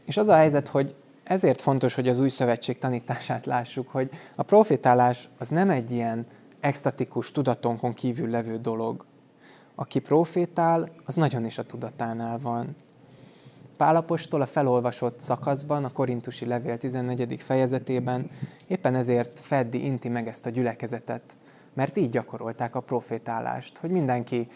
És 0.05 0.17
az 0.17 0.27
a 0.27 0.35
helyzet, 0.35 0.67
hogy 0.67 0.95
ezért 1.23 1.61
fontos, 1.61 1.95
hogy 1.95 2.07
az 2.07 2.19
új 2.19 2.29
szövetség 2.29 2.77
tanítását 2.77 3.45
lássuk, 3.45 3.87
hogy 3.89 4.09
a 4.35 4.43
profétálás 4.43 5.29
az 5.37 5.49
nem 5.49 5.69
egy 5.69 5.91
ilyen 5.91 6.25
extatikus, 6.59 7.31
tudatonkon 7.31 7.93
kívül 7.93 8.29
levő 8.29 8.57
dolog. 8.57 9.05
Aki 9.75 9.99
profétál, 9.99 10.89
az 11.05 11.15
nagyon 11.15 11.45
is 11.45 11.57
a 11.57 11.63
tudatánál 11.63 12.37
van. 12.37 12.75
Pálapostól 13.77 14.41
a 14.41 14.45
felolvasott 14.45 15.19
szakaszban, 15.19 15.83
a 15.83 15.91
Korintusi 15.91 16.45
Levél 16.45 16.77
14. 16.77 17.41
fejezetében 17.41 18.29
éppen 18.67 18.95
ezért 18.95 19.39
feddi, 19.39 19.85
inti 19.85 20.09
meg 20.09 20.27
ezt 20.27 20.45
a 20.45 20.49
gyülekezetet, 20.49 21.21
mert 21.73 21.97
így 21.97 22.09
gyakorolták 22.09 22.75
a 22.75 22.79
profétálást, 22.79 23.77
hogy 23.77 23.89
mindenki 23.89 24.47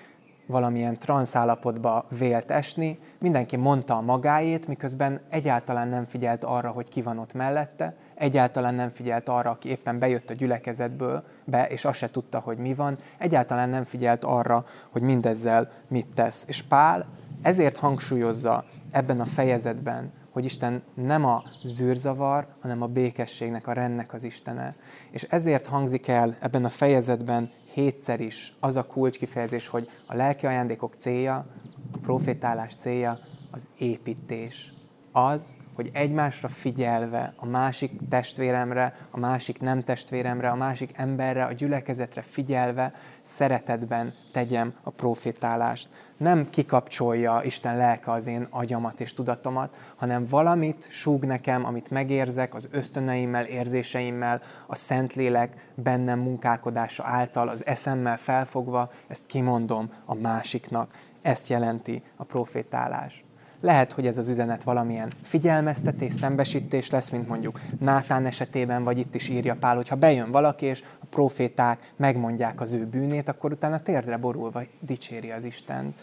valamilyen 0.46 0.98
transzállapotba 0.98 2.06
vélt 2.18 2.52
esni, 2.52 3.00
mindenki 3.20 3.56
mondta 3.56 3.96
a 3.96 4.02
magáét, 4.02 4.68
miközben 4.68 5.20
egyáltalán 5.30 5.88
nem 5.88 6.06
figyelt 6.06 6.44
arra, 6.44 6.70
hogy 6.70 6.90
ki 6.90 7.02
van 7.02 7.18
ott 7.18 7.34
mellette, 7.34 7.96
egyáltalán 8.16 8.76
nem 8.76 8.90
figyelt 8.90 9.30
arra, 9.30 9.50
aki 9.50 9.70
éppen 9.70 10.00
bejött 10.00 10.30
a 10.30 10.34
gyülekezetből 10.34 11.24
be, 11.44 11.68
és 11.68 11.86
azt 11.86 11.98
se 11.98 12.10
tudta, 12.10 12.40
hogy 12.40 12.58
mi 12.58 12.74
van, 12.74 12.98
egyáltalán 13.18 13.70
nem 13.70 13.84
figyelt 13.84 14.24
arra, 14.24 14.66
hogy 14.90 15.02
mindezzel 15.02 15.72
mit 15.88 16.08
tesz. 16.16 16.44
És 16.48 16.62
Pál 16.62 17.06
ezért 17.42 17.78
hangsúlyozza 17.78 18.66
ebben 18.92 19.20
a 19.20 19.26
fejezetben, 19.26 20.12
hogy 20.32 20.46
Isten 20.46 20.84
nem 20.94 21.26
a 21.26 21.44
zűrzavar, 21.64 22.48
hanem 22.62 22.82
a 22.82 22.88
békességnek, 22.88 23.68
a 23.68 23.74
rendnek 23.74 24.14
az 24.14 24.24
Istene. 24.24 24.76
És 25.12 25.24
ezért 25.24 25.66
hangzik 25.66 26.08
el 26.08 26.38
ebben 26.40 26.66
a 26.66 26.70
fejezetben 26.70 27.52
hétszer 27.74 28.20
is 28.20 28.56
az 28.60 28.76
a 28.76 28.86
kulcskifejezés, 28.86 29.68
hogy 29.68 29.90
a 30.06 30.16
lelki 30.16 30.46
ajándékok 30.46 30.94
célja, 30.98 31.46
a 31.92 31.98
profétálás 31.98 32.76
célja 32.76 33.20
az 33.52 33.70
építés. 33.78 34.74
Az, 35.12 35.56
hogy 35.82 35.90
egymásra 35.94 36.48
figyelve, 36.48 37.34
a 37.36 37.46
másik 37.46 37.92
testvéremre, 38.10 38.94
a 39.12 39.20
másik 39.20 39.60
nem 39.60 39.84
testvéremre, 39.84 40.50
a 40.50 40.56
másik 40.56 40.92
emberre, 40.96 41.44
a 41.44 41.52
gyülekezetre 41.52 42.22
figyelve, 42.22 42.94
szeretetben 43.22 44.14
tegyem 44.32 44.74
a 44.84 44.90
profétálást. 44.90 45.90
Nem 46.18 46.50
kikapcsolja 46.50 47.42
Isten 47.44 47.78
lelke 47.78 48.12
az 48.12 48.28
én 48.28 48.48
agyamat 48.50 49.00
és 49.00 49.14
tudatomat, 49.14 49.76
hanem 49.96 50.26
valamit 50.26 50.88
súg 50.90 51.26
nekem, 51.26 51.66
amit 51.66 51.90
megérzek 51.90 52.54
az 52.54 52.68
ösztöneimmel, 52.72 53.46
érzéseimmel, 53.46 54.42
a 54.68 54.76
Szentlélek 54.76 55.70
bennem 55.76 56.20
munkálkodása 56.20 57.04
által, 57.06 57.48
az 57.48 57.66
eszemmel 57.66 58.18
felfogva, 58.18 58.92
ezt 59.08 59.26
kimondom 59.26 59.92
a 60.06 60.16
másiknak. 60.16 60.92
Ezt 61.22 61.48
jelenti 61.48 62.04
a 62.16 62.24
profétálás. 62.24 63.24
Lehet, 63.62 63.92
hogy 63.92 64.08
ez 64.08 64.18
az 64.18 64.28
üzenet 64.28 64.64
valamilyen 64.64 65.12
figyelmeztetés, 65.22 66.14
szembesítés 66.14 66.90
lesz, 66.90 67.10
mint 67.10 67.28
mondjuk 67.28 67.60
Nátán 67.80 68.26
esetében, 68.26 68.84
vagy 68.84 68.98
itt 68.98 69.16
is 69.16 69.30
írja 69.30 69.56
Pál, 69.60 69.76
hogy 69.76 69.88
ha 69.88 69.96
bejön 69.96 70.32
valaki, 70.32 70.66
és 70.66 70.84
a 71.00 71.06
proféták 71.10 71.94
megmondják 71.96 72.62
az 72.62 72.74
ő 72.74 72.86
bűnét, 72.86 73.30
akkor 73.30 73.52
utána 73.52 73.82
térdre 73.82 74.18
borulva 74.18 74.64
dicséri 74.80 75.32
az 75.32 75.44
Isten. 75.44 75.94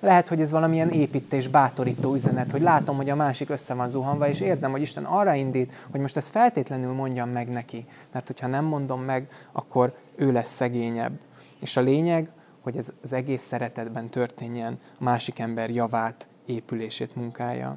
Lehet, 0.00 0.28
hogy 0.28 0.40
ez 0.40 0.50
valamilyen 0.50 0.88
építés, 0.88 1.48
bátorító 1.48 2.14
üzenet, 2.14 2.50
hogy 2.50 2.60
látom, 2.60 2.96
hogy 2.96 3.10
a 3.10 3.14
másik 3.16 3.50
össze 3.50 3.74
van 3.74 3.88
zuhanva, 3.88 4.28
és 4.28 4.40
érzem, 4.40 4.70
hogy 4.70 4.80
Isten 4.80 5.04
arra 5.04 5.34
indít, 5.34 5.72
hogy 5.90 6.00
most 6.00 6.16
ezt 6.16 6.30
feltétlenül 6.30 6.92
mondjam 6.92 7.30
meg 7.30 7.48
neki. 7.48 7.86
Mert 8.12 8.26
hogyha 8.26 8.46
nem 8.46 8.64
mondom 8.64 9.00
meg, 9.00 9.28
akkor 9.52 9.94
ő 10.16 10.32
lesz 10.32 10.54
szegényebb. 10.54 11.18
És 11.60 11.76
a 11.76 11.80
lényeg, 11.80 12.30
hogy 12.60 12.76
ez 12.76 12.92
az 13.02 13.12
egész 13.12 13.42
szeretetben 13.42 14.08
történjen 14.08 14.78
a 14.98 15.04
másik 15.04 15.38
ember 15.38 15.70
javát 15.70 16.28
épülését 16.48 17.16
munkája. 17.16 17.76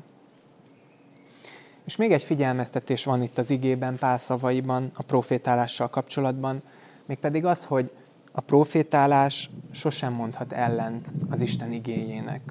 És 1.86 1.96
még 1.96 2.12
egy 2.12 2.24
figyelmeztetés 2.24 3.04
van 3.04 3.22
itt 3.22 3.38
az 3.38 3.50
igében, 3.50 3.98
Pál 3.98 4.18
szavaiban, 4.18 4.92
a 4.96 5.04
profétálással 5.04 5.88
kapcsolatban, 5.88 6.62
mégpedig 7.06 7.46
az, 7.46 7.66
hogy 7.66 7.92
a 8.32 8.42
profétálás 8.42 9.50
sosem 9.72 10.14
mondhat 10.14 10.52
ellent 10.52 11.12
az 11.30 11.42
Isten 11.42 11.72
igéjének. 11.72 12.42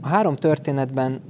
A 0.00 0.08
három 0.08 0.36
történetben 0.36 1.20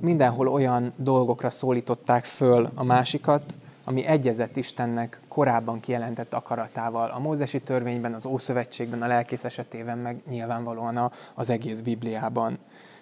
mindenhol 0.00 0.48
olyan 0.48 0.92
dolgokra 0.96 1.50
szólították 1.50 2.24
föl 2.24 2.68
a 2.74 2.84
másikat, 2.84 3.56
ami 3.84 4.04
egyezett 4.04 4.56
Istennek 4.56 5.20
korábban 5.28 5.80
kijelentett 5.80 6.34
akaratával. 6.34 7.10
A 7.10 7.18
Mózesi 7.18 7.60
törvényben, 7.60 8.14
az 8.14 8.26
Ószövetségben, 8.26 9.02
a 9.02 9.06
lelkész 9.06 9.44
esetében, 9.44 9.98
meg 9.98 10.22
nyilvánvalóan 10.28 11.12
az 11.34 11.50
egész 11.50 11.80
Bibliában 11.80 12.58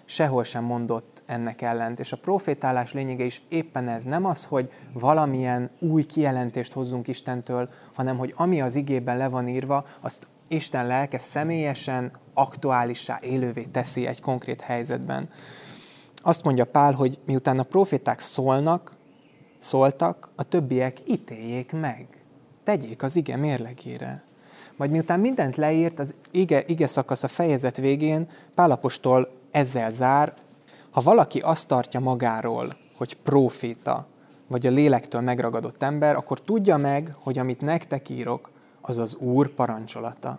sehol 0.06 0.44
sem 0.44 0.64
mondott 0.64 1.22
ennek 1.26 1.62
ellent. 1.62 1.98
És 1.98 2.12
a 2.12 2.16
profétálás 2.16 2.92
lényege 2.92 3.24
is 3.24 3.42
éppen 3.48 3.88
ez. 3.88 4.04
Nem 4.04 4.24
az, 4.24 4.44
hogy 4.44 4.72
valamilyen 4.92 5.70
új 5.78 6.02
kijelentést 6.02 6.72
hozzunk 6.72 7.08
Istentől, 7.08 7.68
hanem 7.94 8.18
hogy 8.18 8.32
ami 8.36 8.60
az 8.60 8.74
igében 8.74 9.16
le 9.16 9.28
van 9.28 9.48
írva, 9.48 9.86
azt 10.00 10.26
Isten 10.48 10.86
lelke 10.86 11.18
személyesen, 11.18 12.12
aktuálissá, 12.34 13.18
élővé 13.22 13.62
teszi 13.62 14.06
egy 14.06 14.20
konkrét 14.20 14.60
helyzetben. 14.60 15.28
Azt 16.16 16.44
mondja 16.44 16.64
Pál, 16.64 16.92
hogy 16.92 17.18
miután 17.24 17.58
a 17.58 17.62
proféták 17.62 18.20
szólnak, 18.20 18.92
szóltak, 19.58 20.28
a 20.34 20.42
többiek 20.42 20.96
ítéljék 21.04 21.72
meg. 21.72 22.06
Tegyék 22.64 23.02
az 23.02 23.16
ige 23.16 23.36
mérlegére. 23.36 24.22
Majd 24.76 24.90
miután 24.90 25.20
mindent 25.20 25.56
leírt, 25.56 25.98
az 25.98 26.14
ige, 26.30 26.62
ige 26.66 26.86
szakasz 26.86 27.22
a 27.22 27.28
fejezet 27.28 27.76
végén 27.76 28.28
Pálapostól 28.54 29.28
ezzel 29.56 29.90
zár, 29.90 30.32
ha 30.90 31.00
valaki 31.00 31.38
azt 31.38 31.68
tartja 31.68 32.00
magáról, 32.00 32.76
hogy 32.96 33.16
proféta, 33.16 34.06
vagy 34.46 34.66
a 34.66 34.70
lélektől 34.70 35.20
megragadott 35.20 35.82
ember, 35.82 36.16
akkor 36.16 36.40
tudja 36.40 36.76
meg, 36.76 37.14
hogy 37.18 37.38
amit 37.38 37.60
nektek 37.60 38.08
írok, 38.08 38.50
az 38.80 38.98
az 38.98 39.14
Úr 39.14 39.48
parancsolata. 39.48 40.38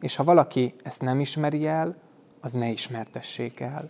És 0.00 0.16
ha 0.16 0.24
valaki 0.24 0.74
ezt 0.82 1.02
nem 1.02 1.20
ismeri 1.20 1.66
el, 1.66 1.96
az 2.40 2.52
ne 2.52 2.68
ismertessék 2.68 3.60
el. 3.60 3.88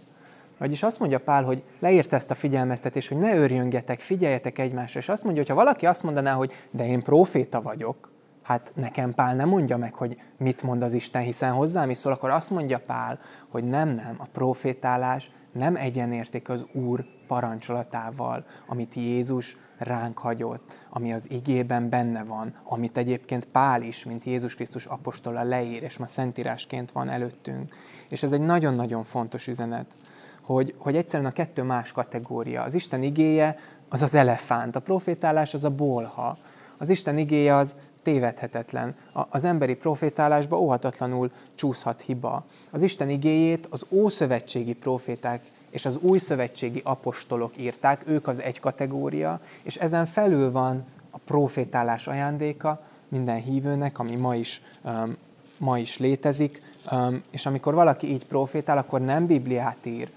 Vagyis 0.58 0.82
azt 0.82 0.98
mondja 0.98 1.20
Pál, 1.20 1.44
hogy 1.44 1.62
leírta 1.78 2.16
ezt 2.16 2.30
a 2.30 2.34
figyelmeztetést, 2.34 3.08
hogy 3.08 3.18
ne 3.18 3.34
őrjöngetek, 3.34 4.00
figyeljetek 4.00 4.58
egymásra, 4.58 5.00
és 5.00 5.08
azt 5.08 5.22
mondja, 5.22 5.42
hogy 5.42 5.50
ha 5.50 5.64
valaki 5.64 5.86
azt 5.86 6.02
mondaná, 6.02 6.32
hogy 6.32 6.52
de 6.70 6.86
én 6.86 7.02
proféta 7.02 7.62
vagyok, 7.62 8.10
hát 8.50 8.72
nekem 8.74 9.14
Pál 9.14 9.34
nem 9.34 9.48
mondja 9.48 9.76
meg, 9.76 9.94
hogy 9.94 10.16
mit 10.36 10.62
mond 10.62 10.82
az 10.82 10.92
Isten, 10.92 11.22
hiszen 11.22 11.52
hozzám 11.52 11.90
is 11.90 11.98
szól, 11.98 12.12
akkor 12.12 12.30
azt 12.30 12.50
mondja 12.50 12.78
Pál, 12.78 13.18
hogy 13.48 13.64
nem, 13.64 13.88
nem, 13.88 14.14
a 14.18 14.26
profétálás 14.32 15.30
nem 15.52 15.76
egyenérték 15.76 16.48
az 16.48 16.66
Úr 16.72 17.04
parancsolatával, 17.26 18.44
amit 18.66 18.94
Jézus 18.94 19.56
ránk 19.78 20.18
hagyott, 20.18 20.80
ami 20.90 21.12
az 21.12 21.30
igében 21.30 21.88
benne 21.88 22.24
van, 22.24 22.54
amit 22.64 22.96
egyébként 22.96 23.44
Pál 23.44 23.82
is, 23.82 24.04
mint 24.04 24.24
Jézus 24.24 24.54
Krisztus 24.54 24.86
apostola 24.86 25.42
leír, 25.42 25.82
és 25.82 25.98
ma 25.98 26.06
szentírásként 26.06 26.90
van 26.90 27.08
előttünk. 27.08 27.74
És 28.08 28.22
ez 28.22 28.32
egy 28.32 28.40
nagyon-nagyon 28.40 29.04
fontos 29.04 29.46
üzenet, 29.46 29.94
hogy, 30.42 30.74
hogy 30.78 30.96
egyszerűen 30.96 31.30
a 31.30 31.32
kettő 31.32 31.62
más 31.62 31.92
kategória. 31.92 32.62
Az 32.62 32.74
Isten 32.74 33.02
igéje 33.02 33.56
az 33.88 34.02
az 34.02 34.14
elefánt, 34.14 34.76
a 34.76 34.80
profétálás 34.80 35.54
az 35.54 35.64
a 35.64 35.70
bolha. 35.70 36.38
Az 36.78 36.88
Isten 36.88 37.18
igéje 37.18 37.54
az 37.54 37.76
tévedhetetlen. 38.02 38.94
Az 39.12 39.44
emberi 39.44 39.74
profétálásba 39.74 40.58
óhatatlanul 40.58 41.30
csúszhat 41.54 42.00
hiba. 42.00 42.44
Az 42.70 42.82
Isten 42.82 43.08
igéjét 43.08 43.66
az 43.70 43.86
ószövetségi 43.90 44.72
proféták 44.74 45.44
és 45.70 45.86
az 45.86 45.98
új 46.00 46.18
szövetségi 46.18 46.80
apostolok 46.84 47.56
írták, 47.56 48.02
ők 48.06 48.26
az 48.26 48.40
egy 48.40 48.60
kategória, 48.60 49.40
és 49.62 49.76
ezen 49.76 50.06
felül 50.06 50.50
van 50.50 50.84
a 51.10 51.18
profétálás 51.24 52.06
ajándéka 52.06 52.80
minden 53.08 53.40
hívőnek, 53.42 53.98
ami 53.98 54.16
ma 54.16 54.34
is, 54.34 54.62
um, 54.84 55.16
ma 55.58 55.78
is 55.78 55.98
létezik, 55.98 56.62
um, 56.92 57.22
és 57.30 57.46
amikor 57.46 57.74
valaki 57.74 58.12
így 58.12 58.26
profétál, 58.26 58.78
akkor 58.78 59.00
nem 59.00 59.26
Bibliát 59.26 59.86
ír, 59.86 60.10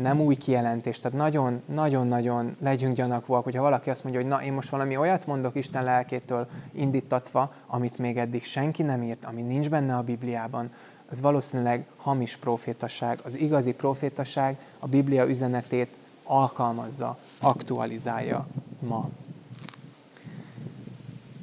nem 0.00 0.20
új 0.20 0.34
kijelentés. 0.34 1.00
Tehát 1.00 1.18
nagyon-nagyon-nagyon 1.18 2.56
legyünk 2.60 2.94
gyanakvóak, 2.96 3.44
hogyha 3.44 3.62
valaki 3.62 3.90
azt 3.90 4.02
mondja, 4.02 4.20
hogy 4.20 4.30
na, 4.30 4.42
én 4.42 4.52
most 4.52 4.68
valami 4.68 4.96
olyat 4.96 5.26
mondok 5.26 5.54
Isten 5.54 5.84
lelkétől 5.84 6.46
indítatva, 6.72 7.52
amit 7.66 7.98
még 7.98 8.16
eddig 8.16 8.44
senki 8.44 8.82
nem 8.82 9.02
írt, 9.02 9.24
ami 9.24 9.42
nincs 9.42 9.68
benne 9.68 9.96
a 9.96 10.02
Bibliában, 10.02 10.70
az 11.10 11.20
valószínűleg 11.20 11.86
hamis 11.96 12.36
profétaság. 12.36 13.18
Az 13.24 13.38
igazi 13.38 13.72
profétaság 13.72 14.56
a 14.78 14.86
Biblia 14.86 15.28
üzenetét 15.28 15.96
alkalmazza, 16.24 17.18
aktualizálja 17.40 18.46
ma. 18.78 19.08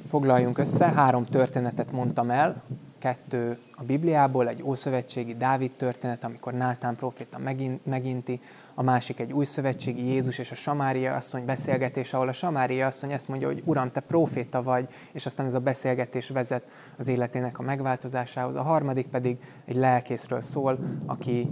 Foglaljunk 0.08 0.58
össze, 0.58 0.92
három 0.92 1.24
történetet 1.24 1.92
mondtam 1.92 2.30
el, 2.30 2.62
kettő 2.98 3.58
a 3.74 3.82
Bibliából, 3.82 4.48
egy 4.48 4.62
ószövetségi 4.62 5.34
Dávid 5.34 5.72
történet, 5.72 6.24
amikor 6.24 6.52
Nátán 6.52 6.96
proféta 6.96 7.38
meginti, 7.82 8.40
a 8.74 8.82
másik 8.82 9.20
egy 9.20 9.32
új 9.32 9.44
szövetségi 9.44 10.06
Jézus 10.06 10.38
és 10.38 10.50
a 10.50 10.54
Samária 10.54 11.14
asszony 11.14 11.44
beszélgetés, 11.44 12.12
ahol 12.12 12.28
a 12.28 12.32
Samária 12.32 12.86
asszony 12.86 13.12
ezt 13.12 13.28
mondja, 13.28 13.46
hogy 13.46 13.62
Uram, 13.64 13.90
te 13.90 14.00
proféta 14.00 14.62
vagy, 14.62 14.88
és 15.12 15.26
aztán 15.26 15.46
ez 15.46 15.54
a 15.54 15.60
beszélgetés 15.60 16.28
vezet 16.28 16.62
az 16.96 17.06
életének 17.06 17.58
a 17.58 17.62
megváltozásához. 17.62 18.54
A 18.54 18.62
harmadik 18.62 19.06
pedig 19.06 19.38
egy 19.64 19.76
lelkészről 19.76 20.40
szól, 20.40 20.78
aki 21.06 21.50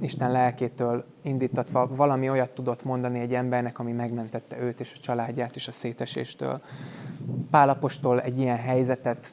Isten 0.00 0.30
lelkétől 0.30 1.04
indítatva 1.22 1.86
valami 1.86 2.30
olyat 2.30 2.50
tudott 2.50 2.84
mondani 2.84 3.20
egy 3.20 3.34
embernek, 3.34 3.78
ami 3.78 3.92
megmentette 3.92 4.60
őt 4.60 4.80
és 4.80 4.92
a 4.96 5.00
családját 5.00 5.56
is 5.56 5.68
a 5.68 5.72
széteséstől. 5.72 6.60
Pálapostól 7.50 8.20
egy 8.20 8.38
ilyen 8.38 8.56
helyzetet 8.56 9.32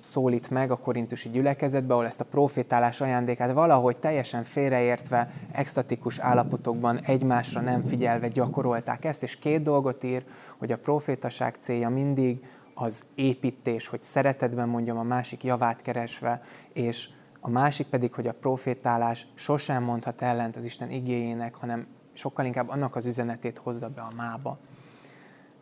szólít 0.00 0.50
meg 0.50 0.70
a 0.70 0.76
korintusi 0.76 1.28
gyülekezetbe, 1.28 1.92
ahol 1.92 2.06
ezt 2.06 2.20
a 2.20 2.24
profétálás 2.24 3.00
ajándékát 3.00 3.52
valahogy 3.52 3.96
teljesen 3.96 4.44
félreértve, 4.44 5.30
extatikus 5.52 6.18
állapotokban 6.18 7.00
egymásra 7.02 7.60
nem 7.60 7.82
figyelve 7.82 8.28
gyakorolták 8.28 9.04
ezt, 9.04 9.22
és 9.22 9.38
két 9.38 9.62
dolgot 9.62 10.04
ír, 10.04 10.24
hogy 10.58 10.72
a 10.72 10.78
profétaság 10.78 11.54
célja 11.58 11.88
mindig 11.88 12.44
az 12.74 13.04
építés, 13.14 13.86
hogy 13.86 14.02
szeretetben 14.02 14.68
mondjam 14.68 14.98
a 14.98 15.02
másik 15.02 15.44
javát 15.44 15.82
keresve, 15.82 16.42
és 16.72 17.08
a 17.40 17.50
másik 17.50 17.86
pedig, 17.86 18.14
hogy 18.14 18.28
a 18.28 18.32
profétálás 18.32 19.26
sosem 19.34 19.82
mondhat 19.82 20.22
ellent 20.22 20.56
az 20.56 20.64
Isten 20.64 20.90
igényének, 20.90 21.54
hanem 21.54 21.86
sokkal 22.12 22.44
inkább 22.44 22.68
annak 22.68 22.96
az 22.96 23.06
üzenetét 23.06 23.58
hozza 23.58 23.88
be 23.88 24.00
a 24.00 24.12
mába. 24.16 24.58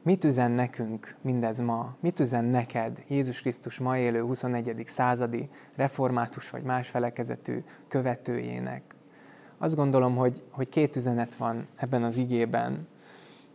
Mit 0.05 0.25
üzen 0.25 0.51
nekünk 0.51 1.17
mindez 1.21 1.59
ma? 1.61 1.97
Mit 2.01 2.21
üzen 2.21 2.45
neked, 2.45 3.03
Jézus 3.09 3.41
Krisztus 3.41 3.79
ma 3.79 3.99
élő 3.99 4.23
21. 4.23 4.83
századi 4.87 5.49
református 5.77 6.51
vagy 6.51 6.63
más 6.63 6.89
felekezetű 6.89 7.65
követőjének? 7.89 8.83
Azt 9.59 9.75
gondolom, 9.75 10.17
hogy, 10.17 10.43
hogy 10.51 10.69
két 10.69 10.97
üzenet 10.97 11.35
van 11.35 11.67
ebben 11.77 12.03
az 12.03 12.17
igében. 12.17 12.89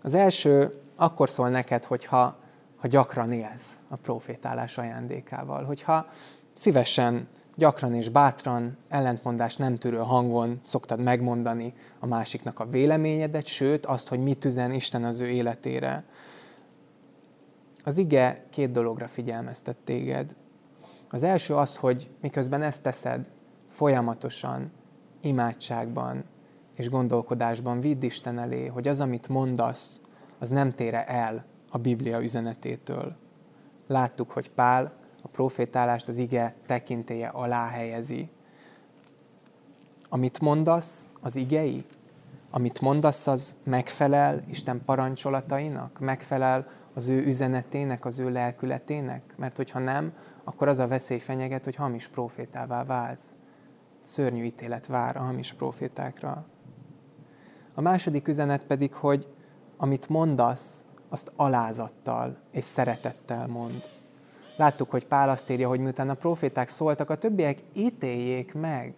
Az 0.01 0.13
első 0.13 0.81
akkor 0.95 1.29
szól 1.29 1.49
neked, 1.49 1.85
hogyha 1.85 2.37
ha 2.77 2.87
gyakran 2.87 3.31
élsz 3.31 3.77
a 3.87 3.95
profétálás 3.95 4.77
ajándékával, 4.77 5.63
hogyha 5.63 6.07
szívesen 6.55 7.27
gyakran 7.55 7.95
és 7.95 8.09
bátran, 8.09 8.77
ellentmondás 8.87 9.55
nem 9.55 9.77
törő 9.77 9.97
hangon 9.97 10.59
szoktad 10.63 10.99
megmondani 10.99 11.73
a 11.99 12.05
másiknak 12.05 12.59
a 12.59 12.69
véleményedet, 12.69 13.45
sőt 13.45 13.85
azt, 13.85 14.07
hogy 14.07 14.19
mit 14.19 14.45
üzen 14.45 14.71
Isten 14.71 15.03
az 15.03 15.19
ő 15.19 15.27
életére. 15.27 16.03
Az 17.83 17.97
ige 17.97 18.43
két 18.49 18.71
dologra 18.71 19.07
figyelmeztet 19.07 19.77
téged. 19.77 20.35
Az 21.09 21.23
első 21.23 21.55
az, 21.55 21.75
hogy 21.75 22.09
miközben 22.21 22.61
ezt 22.61 22.81
teszed, 22.81 23.29
folyamatosan, 23.67 24.71
imádságban 25.21 26.23
és 26.75 26.89
gondolkodásban 26.89 27.79
vidd 27.79 28.03
Isten 28.03 28.39
elé, 28.39 28.65
hogy 28.65 28.87
az, 28.87 28.99
amit 28.99 29.27
mondasz, 29.27 30.01
az 30.39 30.49
nem 30.49 30.71
tére 30.71 31.05
el 31.05 31.45
a 31.71 31.77
Biblia 31.77 32.21
üzenetétől. 32.21 33.15
Láttuk, 33.87 34.31
hogy 34.31 34.51
Pál 34.51 34.93
a 35.21 35.27
profétálást 35.27 36.07
az 36.07 36.17
ige 36.17 36.55
tekintéje 36.65 37.27
alá 37.27 37.67
helyezi. 37.67 38.29
Amit 40.09 40.39
mondasz, 40.39 41.07
az 41.21 41.35
igei? 41.35 41.85
Amit 42.51 42.81
mondasz, 42.81 43.27
az 43.27 43.57
megfelel 43.63 44.43
Isten 44.47 44.81
parancsolatainak? 44.85 45.99
Megfelel 45.99 46.67
az 46.99 47.07
ő 47.07 47.25
üzenetének, 47.25 48.05
az 48.05 48.19
ő 48.19 48.31
lelkületének? 48.31 49.21
Mert 49.37 49.57
hogyha 49.57 49.79
nem, 49.79 50.13
akkor 50.43 50.67
az 50.67 50.79
a 50.79 50.87
veszély 50.87 51.19
fenyeget, 51.19 51.63
hogy 51.63 51.75
hamis 51.75 52.07
profétává 52.07 52.83
válsz. 52.83 53.35
Szörnyű 54.01 54.43
ítélet 54.43 54.85
vár 54.85 55.17
a 55.17 55.19
hamis 55.19 55.53
profétákra. 55.53 56.45
A 57.73 57.81
második 57.81 58.27
üzenet 58.27 58.65
pedig, 58.65 58.93
hogy 58.93 59.33
amit 59.77 60.09
mondasz, 60.09 60.85
azt 61.09 61.31
alázattal 61.35 62.37
és 62.51 62.63
szeretettel 62.63 63.47
mond. 63.47 63.83
Láttuk, 64.55 64.89
hogy 64.89 65.07
Pál 65.07 65.29
azt 65.29 65.49
írja, 65.49 65.67
hogy 65.67 65.79
miután 65.79 66.09
a 66.09 66.13
proféták 66.13 66.67
szóltak, 66.67 67.09
a 67.09 67.17
többiek 67.17 67.59
ítéljék 67.73 68.53
meg. 68.53 68.93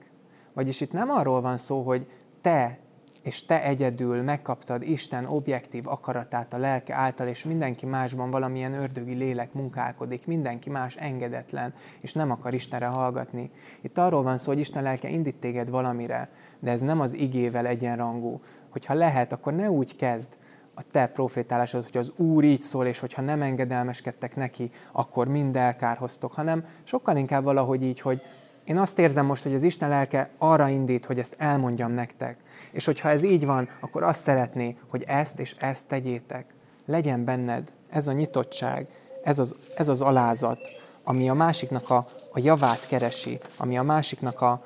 Vagyis 0.53 0.81
itt 0.81 0.91
nem 0.91 1.09
arról 1.09 1.41
van 1.41 1.57
szó, 1.57 1.81
hogy 1.81 2.11
te 2.41 2.79
és 3.21 3.45
te 3.45 3.63
egyedül 3.63 4.21
megkaptad 4.21 4.81
Isten 4.81 5.25
objektív 5.25 5.87
akaratát 5.87 6.53
a 6.53 6.57
lelke 6.57 6.95
által, 6.95 7.27
és 7.27 7.43
mindenki 7.43 7.85
másban 7.85 8.31
valamilyen 8.31 8.73
ördögi 8.73 9.13
lélek 9.13 9.53
munkálkodik, 9.53 10.27
mindenki 10.27 10.69
más 10.69 10.95
engedetlen, 10.95 11.73
és 11.99 12.13
nem 12.13 12.31
akar 12.31 12.53
Istenre 12.53 12.85
hallgatni. 12.85 13.51
Itt 13.81 13.97
arról 13.97 14.23
van 14.23 14.37
szó, 14.37 14.51
hogy 14.51 14.59
Isten 14.59 14.83
lelke 14.83 15.09
indít 15.09 15.35
téged 15.35 15.69
valamire, 15.69 16.29
de 16.59 16.71
ez 16.71 16.81
nem 16.81 16.99
az 16.99 17.13
igével 17.13 17.65
egyenrangú. 17.65 18.41
Hogyha 18.69 18.93
lehet, 18.93 19.33
akkor 19.33 19.53
ne 19.53 19.69
úgy 19.69 19.95
kezd, 19.95 20.37
a 20.73 20.83
te 20.91 21.07
profétálásod, 21.07 21.83
hogy 21.83 21.97
az 21.97 22.11
Úr 22.15 22.43
így 22.43 22.61
szól, 22.61 22.85
és 22.85 22.99
hogyha 22.99 23.21
nem 23.21 23.41
engedelmeskedtek 23.41 24.35
neki, 24.35 24.71
akkor 24.91 25.27
mind 25.27 25.55
elkárhoztok, 25.55 26.33
hanem 26.33 26.65
sokkal 26.83 27.17
inkább 27.17 27.43
valahogy 27.43 27.83
így, 27.83 27.99
hogy 27.99 28.21
én 28.63 28.77
azt 28.77 28.99
érzem 28.99 29.25
most, 29.25 29.43
hogy 29.43 29.53
az 29.53 29.61
Isten 29.61 29.89
lelke 29.89 30.29
arra 30.37 30.67
indít, 30.67 31.05
hogy 31.05 31.19
ezt 31.19 31.35
elmondjam 31.37 31.91
nektek. 31.91 32.37
És 32.71 32.85
hogyha 32.85 33.09
ez 33.09 33.23
így 33.23 33.45
van, 33.45 33.69
akkor 33.79 34.03
azt 34.03 34.21
szeretné, 34.21 34.77
hogy 34.87 35.03
ezt 35.07 35.39
és 35.39 35.55
ezt 35.59 35.87
tegyétek. 35.87 36.45
Legyen 36.85 37.25
benned 37.25 37.71
ez 37.89 38.07
a 38.07 38.11
nyitottság, 38.11 38.87
ez 39.23 39.39
az, 39.39 39.55
ez 39.75 39.87
az 39.87 40.01
alázat, 40.01 40.59
ami 41.03 41.29
a 41.29 41.33
másiknak 41.33 41.89
a, 41.89 42.05
a 42.31 42.39
javát 42.39 42.87
keresi, 42.87 43.39
ami 43.57 43.77
a 43.77 43.83
másiknak 43.83 44.41
a, 44.41 44.61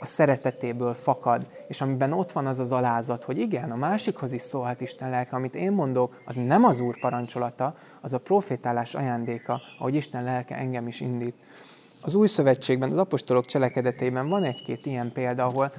a 0.00 0.06
szeretetéből 0.06 0.94
fakad, 0.94 1.46
és 1.68 1.80
amiben 1.80 2.12
ott 2.12 2.32
van 2.32 2.46
az 2.46 2.58
az 2.58 2.72
alázat, 2.72 3.24
hogy 3.24 3.38
igen, 3.38 3.70
a 3.70 3.76
másikhoz 3.76 4.32
is 4.32 4.40
szólhat 4.40 4.80
Isten 4.80 5.10
lelke, 5.10 5.36
amit 5.36 5.54
én 5.54 5.72
mondok, 5.72 6.22
az 6.24 6.36
nem 6.36 6.64
az 6.64 6.80
Úr 6.80 7.00
parancsolata, 7.00 7.76
az 8.00 8.12
a 8.12 8.18
profétálás 8.18 8.94
ajándéka, 8.94 9.60
ahogy 9.78 9.94
Isten 9.94 10.24
lelke 10.24 10.56
engem 10.56 10.86
is 10.86 11.00
indít. 11.00 11.34
Az 12.02 12.14
új 12.14 12.28
szövetségben, 12.28 12.90
az 12.90 12.98
apostolok 12.98 13.44
cselekedetében 13.44 14.28
van 14.28 14.44
egy-két 14.44 14.86
ilyen 14.86 15.12
példa, 15.12 15.44
ahol 15.44 15.72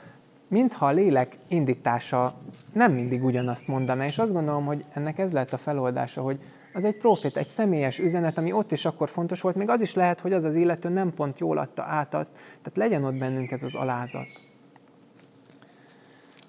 mintha 0.47 0.85
a 0.85 0.91
lélek 0.91 1.37
indítása 1.47 2.33
nem 2.73 2.91
mindig 2.91 3.23
ugyanazt 3.23 3.67
mondaná, 3.67 4.05
és 4.05 4.17
azt 4.17 4.33
gondolom, 4.33 4.65
hogy 4.65 4.85
ennek 4.93 5.19
ez 5.19 5.31
lehet 5.31 5.53
a 5.53 5.57
feloldása, 5.57 6.21
hogy 6.21 6.39
az 6.73 6.83
egy 6.83 6.97
profét, 6.97 7.37
egy 7.37 7.47
személyes 7.47 7.99
üzenet, 7.99 8.37
ami 8.37 8.51
ott 8.51 8.71
is 8.71 8.85
akkor 8.85 9.09
fontos 9.09 9.41
volt, 9.41 9.55
még 9.55 9.69
az 9.69 9.81
is 9.81 9.93
lehet, 9.93 10.19
hogy 10.19 10.33
az 10.33 10.43
az 10.43 10.55
illető 10.55 10.89
nem 10.89 11.13
pont 11.13 11.39
jól 11.39 11.57
adta 11.57 11.83
át 11.83 12.13
azt, 12.13 12.31
tehát 12.33 12.77
legyen 12.77 13.03
ott 13.03 13.15
bennünk 13.15 13.51
ez 13.51 13.63
az 13.63 13.75
alázat. 13.75 14.27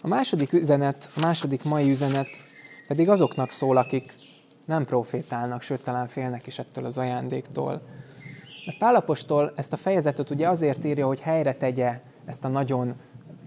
A 0.03 0.09
második 0.09 0.53
üzenet, 0.53 1.11
a 1.17 1.21
második 1.21 1.65
mai 1.65 1.91
üzenet 1.91 2.29
pedig 2.87 3.09
azoknak 3.09 3.51
szól, 3.51 3.77
akik 3.77 4.15
nem 4.65 4.85
profétálnak, 4.85 5.63
sőt 5.63 5.85
talán 5.85 6.07
félnek 6.07 6.47
is 6.47 6.59
ettől 6.59 6.85
az 6.85 6.99
ajándéktól. 6.99 7.83
De 8.67 8.75
Pálapostól 8.79 9.53
ezt 9.57 9.73
a 9.73 9.77
fejezetet 9.77 10.31
ugye 10.31 10.49
azért 10.49 10.85
írja, 10.85 11.07
hogy 11.07 11.21
helyre 11.21 11.55
tegye 11.55 12.01
ezt 12.25 12.45
a 12.45 12.49
nagyon 12.49 12.95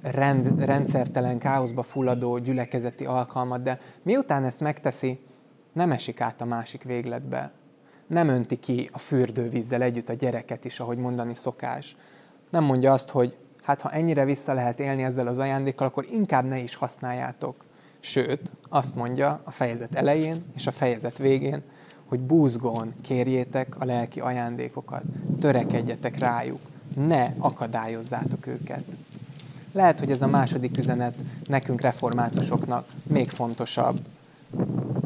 rend, 0.02 0.66
rendszertelen, 0.66 1.40
káoszba 1.40 1.84
fulladó 1.84 2.38
gyülekezeti 2.38 3.06
alkalmat, 3.06 3.62
de 3.62 3.80
miután 4.04 4.44
ezt 4.44 4.60
megteszi, 4.60 5.20
nem 5.74 5.92
esik 5.92 6.22
át 6.22 6.42
a 6.42 6.46
másik 6.46 6.84
végletbe. 6.84 7.52
Nem 8.08 8.28
önti 8.28 8.60
ki 8.60 8.90
a 8.94 8.98
fürdővízzel 8.98 9.82
együtt 9.82 10.10
a 10.10 10.14
gyereket 10.14 10.66
is, 10.66 10.80
ahogy 10.80 10.98
mondani 10.98 11.34
szokás. 11.34 11.96
Nem 12.50 12.64
mondja 12.64 12.94
azt, 12.94 13.10
hogy 13.10 13.38
hát 13.64 13.82
ha 13.82 13.92
ennyire 13.92 14.26
vissza 14.26 14.54
lehet 14.54 14.80
élni 14.80 15.04
ezzel 15.04 15.28
az 15.28 15.38
ajándékkal, 15.38 15.88
akkor 15.88 16.06
inkább 16.12 16.46
ne 16.46 16.58
is 16.58 16.76
használjátok. 16.76 17.66
Sőt, 18.00 18.52
azt 18.70 18.96
mondja 18.96 19.42
a 19.44 19.52
fejezet 19.52 19.96
elején 19.96 20.44
és 20.56 20.68
a 20.68 20.72
fejezet 20.72 21.18
végén, 21.18 21.62
hogy 22.06 22.20
búzgón 22.20 22.94
kérjétek 23.02 23.80
a 23.80 23.86
lelki 23.86 24.20
ajándékokat, 24.20 25.04
törekedjetek 25.40 26.20
rájuk, 26.20 26.60
ne 26.96 27.34
akadályozzátok 27.38 28.48
őket. 28.48 28.84
Lehet, 29.72 30.00
hogy 30.00 30.12
ez 30.12 30.22
a 30.22 30.28
második 30.28 30.78
üzenet 30.78 31.24
nekünk 31.44 31.82
reformátusoknak 31.82 32.88
még 33.04 33.30
fontosabb, 33.30 34.00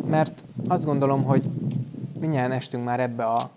mert 0.05 0.43
azt 0.67 0.85
gondolom, 0.85 1.23
hogy 1.23 1.49
minnyáján 2.19 2.51
estünk 2.51 2.83
már 2.85 2.99
ebbe 2.99 3.25
a, 3.25 3.49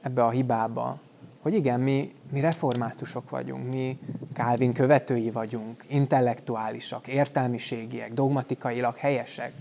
ebbe 0.00 0.24
a 0.24 0.30
hibába, 0.30 0.98
hogy 1.42 1.54
igen, 1.54 1.80
mi, 1.80 2.12
mi 2.30 2.40
reformátusok 2.40 3.30
vagyunk, 3.30 3.68
mi 3.68 3.98
Calvin 4.32 4.72
követői 4.72 5.30
vagyunk, 5.30 5.84
intellektuálisak, 5.88 7.08
értelmiségiek, 7.08 8.12
dogmatikailag 8.12 8.96
helyesek, 8.96 9.52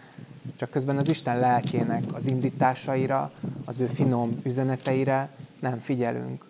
csak 0.55 0.69
közben 0.69 0.97
az 0.97 1.09
Isten 1.09 1.39
lelkének 1.39 2.03
az 2.13 2.29
indításaira, 2.29 3.31
az 3.65 3.79
ő 3.79 3.85
finom 3.85 4.39
üzeneteire 4.43 5.29
nem 5.59 5.79
figyelünk. 5.79 6.48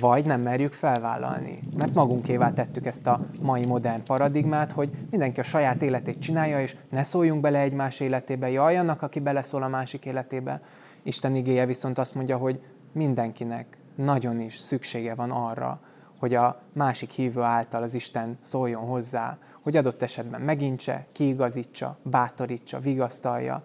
Vagy 0.00 0.26
nem 0.26 0.40
merjük 0.40 0.72
felvállalni, 0.72 1.58
mert 1.76 1.94
magunkévá 1.94 2.52
tettük 2.52 2.86
ezt 2.86 3.06
a 3.06 3.20
mai 3.40 3.66
modern 3.66 4.04
paradigmát, 4.04 4.72
hogy 4.72 4.90
mindenki 5.10 5.40
a 5.40 5.42
saját 5.42 5.82
életét 5.82 6.18
csinálja, 6.18 6.60
és 6.60 6.76
ne 6.90 7.02
szóljunk 7.02 7.40
bele 7.40 7.58
egymás 7.58 8.00
életébe, 8.00 8.50
jaj 8.50 8.78
annak, 8.78 9.02
aki 9.02 9.20
beleszól 9.20 9.62
a 9.62 9.68
másik 9.68 10.04
életébe. 10.04 10.60
Isten 11.02 11.34
igéje 11.34 11.66
viszont 11.66 11.98
azt 11.98 12.14
mondja, 12.14 12.36
hogy 12.36 12.60
mindenkinek 12.92 13.78
nagyon 13.94 14.40
is 14.40 14.56
szüksége 14.56 15.14
van 15.14 15.30
arra, 15.30 15.80
hogy 16.18 16.34
a 16.34 16.60
másik 16.72 17.10
hívő 17.10 17.40
által 17.40 17.82
az 17.82 17.94
Isten 17.94 18.38
szóljon 18.40 18.84
hozzá, 18.84 19.38
hogy 19.62 19.76
adott 19.76 20.02
esetben 20.02 20.40
megintse, 20.40 21.06
kiigazítsa, 21.12 21.96
bátorítsa, 22.02 22.78
vigasztalja. 22.78 23.62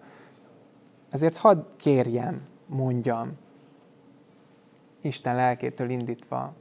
Ezért 1.10 1.36
hadd 1.36 1.62
kérjem, 1.76 2.42
mondjam, 2.66 3.32
Isten 5.04 5.34
lelkétől 5.34 5.90
indítva, 5.90 6.54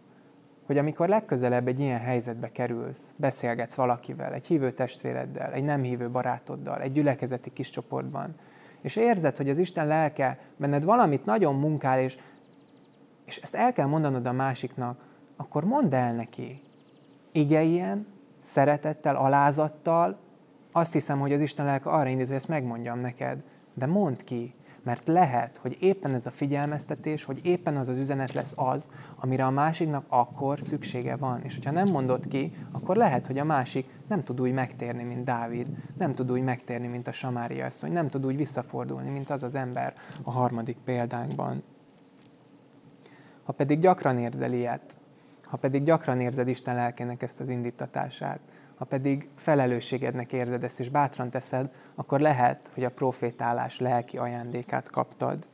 hogy 0.66 0.78
amikor 0.78 1.08
legközelebb 1.08 1.68
egy 1.68 1.80
ilyen 1.80 2.00
helyzetbe 2.00 2.52
kerülsz, 2.52 3.14
beszélgetsz 3.16 3.76
valakivel, 3.76 4.34
egy 4.34 4.48
hívő 4.48 4.72
testvéreddel, 4.72 5.52
egy 5.52 5.64
nem 5.64 5.82
hívő 5.82 6.10
barátoddal, 6.10 6.82
egy 6.82 6.92
gyülekezeti 6.92 7.54
kis 7.54 7.70
csoportban, 7.70 8.36
és 8.82 8.96
érzed, 8.96 9.38
hogy 9.38 9.50
az 9.50 9.58
Isten 9.58 9.88
lelke 9.88 10.40
benned 10.58 10.84
valamit 10.84 11.26
nagyon 11.26 11.56
munkál, 11.56 12.00
és, 12.00 12.18
és 13.26 13.38
ezt 13.38 13.56
el 13.56 13.74
kell 13.74 13.86
mondanod 13.86 14.26
a 14.26 14.32
másiknak, 14.32 15.00
akkor 15.36 15.64
mondd 15.64 15.96
el 15.96 16.14
neki. 16.14 16.62
ilyen, 17.32 18.08
szeretettel, 18.40 19.16
alázattal, 19.16 20.18
azt 20.72 20.94
hiszem, 20.94 21.20
hogy 21.20 21.34
az 21.34 21.42
Isten 21.42 21.66
lelke 21.66 21.90
arra 21.90 22.10
indít, 22.10 22.28
hogy 22.28 22.36
ezt 22.36 22.48
megmondjam 22.48 23.00
neked, 23.00 23.44
de 23.74 23.86
mondd 23.86 24.16
ki, 24.24 24.54
mert 24.84 25.08
lehet, 25.08 25.58
hogy 25.58 25.78
éppen 25.80 26.14
ez 26.14 26.26
a 26.26 26.32
figyelmeztetés, 26.32 27.24
hogy 27.24 27.40
éppen 27.44 27.76
az 27.76 27.88
az 27.88 27.98
üzenet 27.98 28.34
lesz 28.34 28.54
az, 28.56 28.90
amire 29.16 29.46
a 29.46 29.50
másiknak 29.50 30.06
akkor 30.08 30.60
szüksége 30.60 31.16
van. 31.16 31.42
És 31.42 31.54
hogyha 31.54 31.72
nem 31.72 31.88
mondod 31.92 32.28
ki, 32.28 32.56
akkor 32.72 32.96
lehet, 32.96 33.28
hogy 33.28 33.38
a 33.38 33.44
másik 33.44 33.86
nem 34.08 34.24
tud 34.24 34.42
úgy 34.42 34.54
megtérni, 34.54 35.04
mint 35.04 35.24
Dávid, 35.24 35.68
nem 35.98 36.16
tud 36.16 36.32
úgy 36.32 36.42
megtérni, 36.42 36.88
mint 36.88 37.08
a 37.08 37.12
Samária 37.12 37.66
asszony, 37.66 37.92
nem 37.92 38.08
tud 38.08 38.26
úgy 38.26 38.38
visszafordulni, 38.38 39.10
mint 39.10 39.30
az 39.30 39.44
az 39.44 39.56
ember 39.56 39.94
a 40.24 40.32
harmadik 40.32 40.78
példánkban. 40.84 41.64
Ha 43.44 43.52
pedig 43.52 43.80
gyakran 43.80 44.18
érzel 44.18 44.54
ilyet, 44.54 44.96
ha 45.44 45.58
pedig 45.58 45.84
gyakran 45.84 46.20
érzed 46.20 46.48
Isten 46.48 46.76
lelkének 46.76 47.22
ezt 47.22 47.40
az 47.40 47.50
indítatását, 47.50 48.40
ha 48.84 48.90
pedig 48.90 49.30
felelősségednek 49.36 50.34
érzed 50.34 50.64
ezt, 50.64 50.80
és 50.80 50.90
bátran 50.90 51.30
teszed, 51.30 51.70
akkor 51.96 52.20
lehet, 52.20 52.72
hogy 52.74 52.84
a 52.84 52.90
profétálás 52.90 53.80
lelki 53.80 54.18
ajándékát 54.18 54.90
kaptad. 54.90 55.48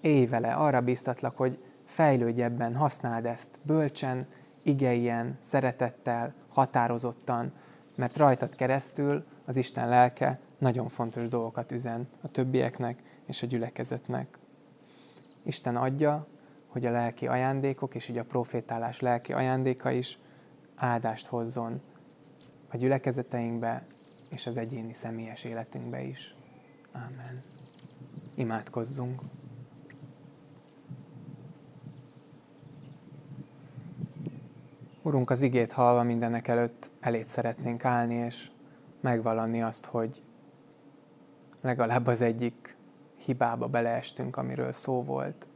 Élj 0.00 0.26
vele, 0.26 0.52
arra 0.52 0.80
biztatlak, 0.80 1.36
hogy 1.36 1.58
fejlődj 1.84 2.42
ebben, 2.42 2.74
használd 2.74 3.26
ezt 3.26 3.58
bölcsen, 3.62 4.26
igeien, 4.62 5.36
szeretettel, 5.38 6.34
határozottan, 6.48 7.52
mert 7.94 8.16
rajtad 8.16 8.54
keresztül 8.56 9.24
az 9.44 9.56
Isten 9.56 9.88
lelke 9.88 10.38
nagyon 10.58 10.88
fontos 10.88 11.28
dolgokat 11.28 11.72
üzen 11.72 12.06
a 12.22 12.28
többieknek 12.28 13.02
és 13.26 13.42
a 13.42 13.46
gyülekezetnek. 13.46 14.38
Isten 15.42 15.76
adja, 15.76 16.26
hogy 16.66 16.86
a 16.86 16.90
lelki 16.90 17.26
ajándékok 17.26 17.94
és 17.94 18.08
így 18.08 18.18
a 18.18 18.24
profétálás 18.24 19.00
lelki 19.00 19.32
ajándéka 19.32 19.90
is 19.90 20.18
áldást 20.76 21.26
hozzon 21.26 21.80
a 22.72 22.76
gyülekezeteinkbe 22.76 23.84
és 24.28 24.46
az 24.46 24.56
egyéni 24.56 24.92
személyes 24.92 25.44
életünkbe 25.44 26.02
is. 26.02 26.34
Amen. 26.92 27.42
Imádkozzunk. 28.34 29.20
Urunk, 35.02 35.30
az 35.30 35.42
igét 35.42 35.72
hallva 35.72 36.02
mindenek 36.02 36.48
előtt 36.48 36.90
elét 37.00 37.26
szeretnénk 37.26 37.84
állni, 37.84 38.14
és 38.14 38.50
megvalani 39.00 39.62
azt, 39.62 39.84
hogy 39.84 40.22
legalább 41.60 42.06
az 42.06 42.20
egyik 42.20 42.76
hibába 43.16 43.66
beleestünk, 43.66 44.36
amiről 44.36 44.72
szó 44.72 45.02
volt, 45.02 45.46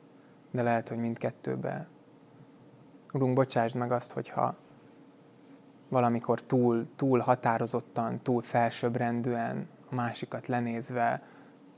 de 0.50 0.62
lehet, 0.62 0.88
hogy 0.88 0.98
mindkettőbe. 0.98 1.86
Urunk, 3.12 3.34
bocsásd 3.34 3.76
meg 3.76 3.92
azt, 3.92 4.12
hogyha 4.12 4.56
valamikor 5.94 6.42
túl, 6.42 6.86
túl 6.96 7.18
határozottan, 7.18 8.20
túl 8.22 8.42
felsőbbrendűen, 8.42 9.68
a 9.90 9.94
másikat 9.94 10.46
lenézve, 10.46 11.22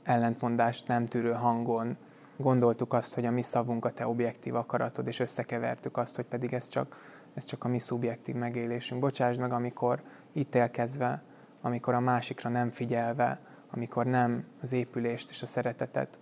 ellentmondást 0.03 0.87
nem 0.87 1.05
tűrő 1.05 1.31
hangon 1.31 1.97
gondoltuk 2.37 2.93
azt, 2.93 3.13
hogy 3.13 3.25
a 3.25 3.31
mi 3.31 3.41
szavunk 3.41 3.85
a 3.85 3.91
te 3.91 4.07
objektív 4.07 4.55
akaratod, 4.55 5.07
és 5.07 5.19
összekevertük 5.19 5.97
azt, 5.97 6.15
hogy 6.15 6.25
pedig 6.25 6.53
ez 6.53 6.67
csak, 6.67 6.95
ez 7.33 7.45
csak 7.45 7.63
a 7.63 7.67
mi 7.67 7.79
szubjektív 7.79 8.35
megélésünk. 8.35 9.01
Bocsásd 9.01 9.39
meg, 9.39 9.51
amikor 9.51 10.01
ítélkezve, 10.33 11.21
amikor 11.61 11.93
a 11.93 11.99
másikra 11.99 12.49
nem 12.49 12.71
figyelve, 12.71 13.39
amikor 13.71 14.05
nem 14.05 14.45
az 14.61 14.71
épülést 14.71 15.29
és 15.29 15.41
a 15.41 15.45
szeretetet 15.45 16.19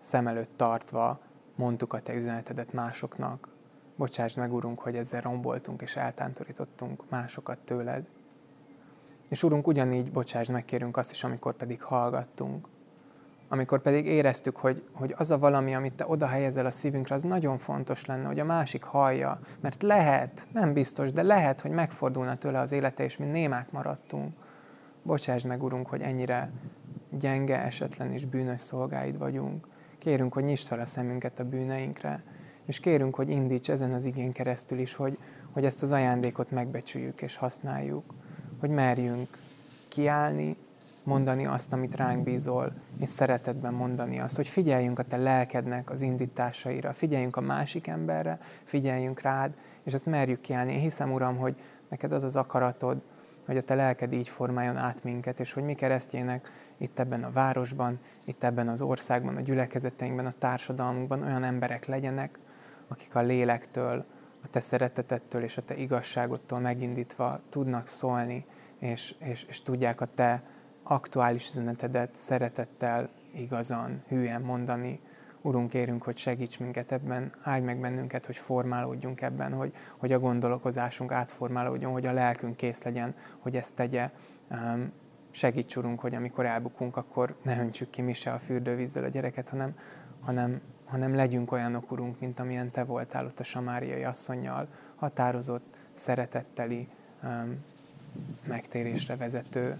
szem 0.00 0.26
előtt 0.26 0.56
tartva 0.56 1.20
mondtuk 1.54 1.92
a 1.92 2.00
te 2.00 2.14
üzenetedet 2.14 2.72
másoknak, 2.72 3.48
Bocsásd 3.96 4.38
meg, 4.38 4.52
Urunk, 4.52 4.78
hogy 4.78 4.96
ezzel 4.96 5.20
romboltunk 5.20 5.82
és 5.82 5.96
eltántorítottunk 5.96 7.02
másokat 7.10 7.58
tőled. 7.58 8.06
És 9.28 9.42
Urunk, 9.42 9.66
ugyanígy 9.66 10.12
bocsásd 10.12 10.50
meg, 10.50 10.64
kérünk 10.64 10.96
azt 10.96 11.10
is, 11.10 11.24
amikor 11.24 11.54
pedig 11.54 11.82
hallgattunk. 11.82 12.68
Amikor 13.48 13.82
pedig 13.82 14.06
éreztük, 14.06 14.56
hogy, 14.56 14.84
hogy 14.92 15.14
az 15.16 15.30
a 15.30 15.38
valami, 15.38 15.74
amit 15.74 15.92
Te 15.92 16.04
oda 16.06 16.26
helyezel 16.26 16.66
a 16.66 16.70
szívünkre, 16.70 17.14
az 17.14 17.22
nagyon 17.22 17.58
fontos 17.58 18.04
lenne, 18.04 18.26
hogy 18.26 18.40
a 18.40 18.44
másik 18.44 18.82
hallja. 18.82 19.40
Mert 19.60 19.82
lehet, 19.82 20.48
nem 20.52 20.72
biztos, 20.72 21.12
de 21.12 21.22
lehet, 21.22 21.60
hogy 21.60 21.70
megfordulna 21.70 22.36
tőle 22.36 22.58
az 22.58 22.72
élete, 22.72 23.04
és 23.04 23.16
mi 23.16 23.26
némák 23.26 23.70
maradtunk. 23.70 24.34
Bocsásd 25.02 25.46
meg, 25.46 25.62
Urunk, 25.62 25.86
hogy 25.86 26.00
ennyire 26.00 26.50
gyenge, 27.10 27.62
esetlen 27.62 28.12
és 28.12 28.24
bűnös 28.24 28.60
szolgáid 28.60 29.18
vagyunk. 29.18 29.66
Kérünk, 29.98 30.32
hogy 30.32 30.44
nyisd 30.44 30.66
fel 30.66 30.80
a 30.80 30.86
szemünket 30.86 31.38
a 31.38 31.44
bűneinkre, 31.44 32.22
és 32.66 32.80
kérünk, 32.80 33.14
hogy 33.14 33.30
indíts 33.30 33.70
ezen 33.70 33.92
az 33.92 34.04
igén 34.04 34.32
keresztül 34.32 34.78
is, 34.78 34.94
hogy, 34.94 35.18
hogy 35.52 35.64
ezt 35.64 35.82
az 35.82 35.92
ajándékot 35.92 36.50
megbecsüljük 36.50 37.22
és 37.22 37.36
használjuk, 37.36 38.14
hogy 38.60 38.70
merjünk 38.70 39.28
kiállni, 39.88 40.56
mondani 41.02 41.46
azt, 41.46 41.72
amit 41.72 41.96
ránk 41.96 42.22
bízol, 42.22 42.72
és 42.98 43.08
szeretetben 43.08 43.74
mondani 43.74 44.20
azt, 44.20 44.36
hogy 44.36 44.48
figyeljünk 44.48 44.98
a 44.98 45.02
te 45.02 45.16
lelkednek 45.16 45.90
az 45.90 46.02
indításaira, 46.02 46.92
figyeljünk 46.92 47.36
a 47.36 47.40
másik 47.40 47.86
emberre, 47.86 48.38
figyeljünk 48.64 49.20
rád, 49.20 49.54
és 49.82 49.92
ezt 49.92 50.06
merjük 50.06 50.40
kiállni. 50.40 50.72
Én 50.72 50.80
hiszem, 50.80 51.12
Uram, 51.12 51.36
hogy 51.36 51.54
neked 51.88 52.12
az 52.12 52.22
az 52.22 52.36
akaratod, 52.36 53.02
hogy 53.46 53.56
a 53.56 53.62
te 53.62 53.74
lelked 53.74 54.12
így 54.12 54.28
formáljon 54.28 54.76
át 54.76 55.04
minket, 55.04 55.40
és 55.40 55.52
hogy 55.52 55.62
mi 55.62 55.74
keresztjének 55.74 56.50
itt 56.78 56.98
ebben 56.98 57.24
a 57.24 57.30
városban, 57.30 57.98
itt 58.24 58.44
ebben 58.44 58.68
az 58.68 58.82
országban, 58.82 59.36
a 59.36 59.40
gyülekezeteinkben, 59.40 60.26
a 60.26 60.32
társadalmunkban 60.38 61.22
olyan 61.22 61.44
emberek 61.44 61.86
legyenek, 61.86 62.38
akik 62.88 63.14
a 63.14 63.20
lélektől, 63.20 64.04
a 64.42 64.48
te 64.50 64.60
szeretetettől 64.60 65.42
és 65.42 65.56
a 65.56 65.62
te 65.62 65.76
igazságodtól 65.76 66.60
megindítva 66.60 67.40
tudnak 67.48 67.88
szólni, 67.88 68.44
és, 68.78 69.14
és, 69.18 69.44
és 69.48 69.62
tudják 69.62 70.00
a 70.00 70.08
te 70.14 70.42
aktuális 70.82 71.48
üzenetedet 71.48 72.14
szeretettel, 72.14 73.10
igazan, 73.34 74.02
hűen 74.08 74.42
mondani. 74.42 75.00
Urunk, 75.42 75.70
kérünk, 75.70 76.02
hogy 76.02 76.16
segíts 76.16 76.58
minket 76.58 76.92
ebben, 76.92 77.32
állj 77.42 77.60
meg 77.60 77.80
bennünket, 77.80 78.26
hogy 78.26 78.36
formálódjunk 78.36 79.20
ebben, 79.20 79.52
hogy, 79.52 79.72
hogy 79.96 80.12
a 80.12 80.18
gondolkozásunk 80.18 81.12
átformálódjon, 81.12 81.92
hogy 81.92 82.06
a 82.06 82.12
lelkünk 82.12 82.56
kész 82.56 82.82
legyen, 82.82 83.14
hogy 83.38 83.56
ezt 83.56 83.74
tegye. 83.74 84.10
Segíts, 85.30 85.76
Urunk, 85.76 86.00
hogy 86.00 86.14
amikor 86.14 86.46
elbukunk, 86.46 86.96
akkor 86.96 87.36
ne 87.42 87.60
öntsük 87.60 87.90
ki 87.90 88.02
mi 88.02 88.12
se 88.12 88.32
a 88.32 88.38
fürdővízzel 88.38 89.04
a 89.04 89.08
gyereket, 89.08 89.48
hanem, 89.48 89.74
hanem 90.20 90.60
hanem 90.86 91.14
legyünk 91.14 91.52
olyanok, 91.52 91.90
Urunk, 91.90 92.20
mint 92.20 92.40
amilyen 92.40 92.70
Te 92.70 92.84
voltál 92.84 93.24
ott 93.24 93.40
a 93.40 93.44
samáriai 93.44 94.04
asszonynal, 94.04 94.68
határozott, 94.96 95.76
szeretetteli, 95.94 96.88
megtérésre 98.46 99.16
vezető. 99.16 99.78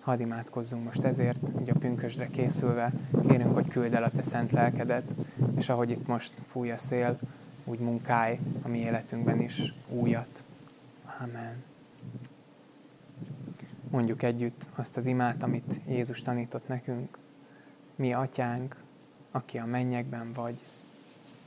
Hadd 0.00 0.20
imádkozzunk 0.20 0.84
most 0.84 1.04
ezért, 1.04 1.48
hogy 1.54 1.70
a 1.70 1.78
pünkösdre 1.78 2.26
készülve 2.26 2.92
kérünk, 3.28 3.54
hogy 3.54 3.68
küld 3.68 3.94
el 3.94 4.04
a 4.04 4.10
Te 4.10 4.22
szent 4.22 4.52
lelkedet, 4.52 5.14
és 5.56 5.68
ahogy 5.68 5.90
itt 5.90 6.06
most 6.06 6.42
fúj 6.46 6.70
a 6.70 6.76
szél, 6.76 7.18
úgy 7.64 7.78
munkálj 7.78 8.38
a 8.62 8.68
mi 8.68 8.78
életünkben 8.78 9.40
is 9.40 9.74
újat. 9.88 10.44
Amen. 11.20 11.62
Mondjuk 13.90 14.22
együtt 14.22 14.68
azt 14.74 14.96
az 14.96 15.06
imát, 15.06 15.42
amit 15.42 15.80
Jézus 15.88 16.22
tanított 16.22 16.68
nekünk. 16.68 17.18
Mi, 17.96 18.12
Atyánk, 18.12 18.76
aki 19.36 19.58
a 19.58 19.64
mennyekben 19.64 20.32
vagy, 20.32 20.62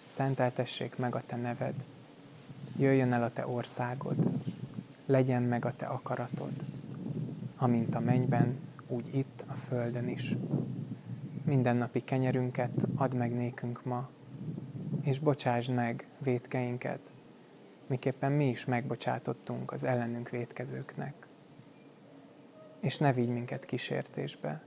szenteltessék 0.03 0.97
meg 0.97 1.15
a 1.15 1.23
te 1.25 1.35
neved, 1.35 1.85
jöjjön 2.77 3.13
el 3.13 3.23
a 3.23 3.31
te 3.31 3.47
országod, 3.47 4.17
legyen 5.05 5.43
meg 5.43 5.65
a 5.65 5.73
te 5.75 5.85
akaratod, 5.85 6.53
amint 7.57 7.95
a 7.95 7.99
mennyben, 7.99 8.59
úgy 8.87 9.15
itt 9.15 9.43
a 9.47 9.53
földön 9.53 10.07
is. 10.07 10.35
Mindennapi 11.43 11.99
kenyerünket 11.99 12.85
add 12.95 13.15
meg 13.15 13.33
nékünk 13.33 13.83
ma, 13.83 14.09
és 15.01 15.19
bocsásd 15.19 15.73
meg 15.73 16.07
vétkeinket, 16.17 17.11
miképpen 17.87 18.31
mi 18.31 18.47
is 18.47 18.65
megbocsátottunk 18.65 19.71
az 19.71 19.83
ellenünk 19.83 20.29
vétkezőknek. 20.29 21.27
És 22.79 22.97
ne 22.97 23.13
vigy 23.13 23.29
minket 23.29 23.65
kísértésbe, 23.65 24.61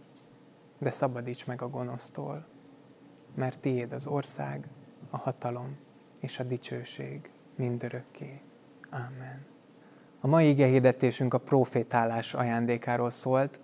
de 0.78 0.90
szabadíts 0.90 1.46
meg 1.46 1.62
a 1.62 1.68
gonosztól, 1.68 2.50
mert 3.35 3.59
tiéd 3.59 3.92
az 3.92 4.07
ország, 4.07 4.68
a 5.11 5.16
hatalom 5.16 5.77
és 6.21 6.38
a 6.38 6.42
dicsőség 6.42 7.31
mindörökké. 7.55 8.40
Amen. 8.90 9.47
A 10.21 10.27
mai 10.27 10.49
ige 10.49 10.66
hirdetésünk 10.66 11.35
a 11.35 11.38
profétálás 11.38 12.35
ajándékáról 12.35 13.11
szólt, 13.11 13.61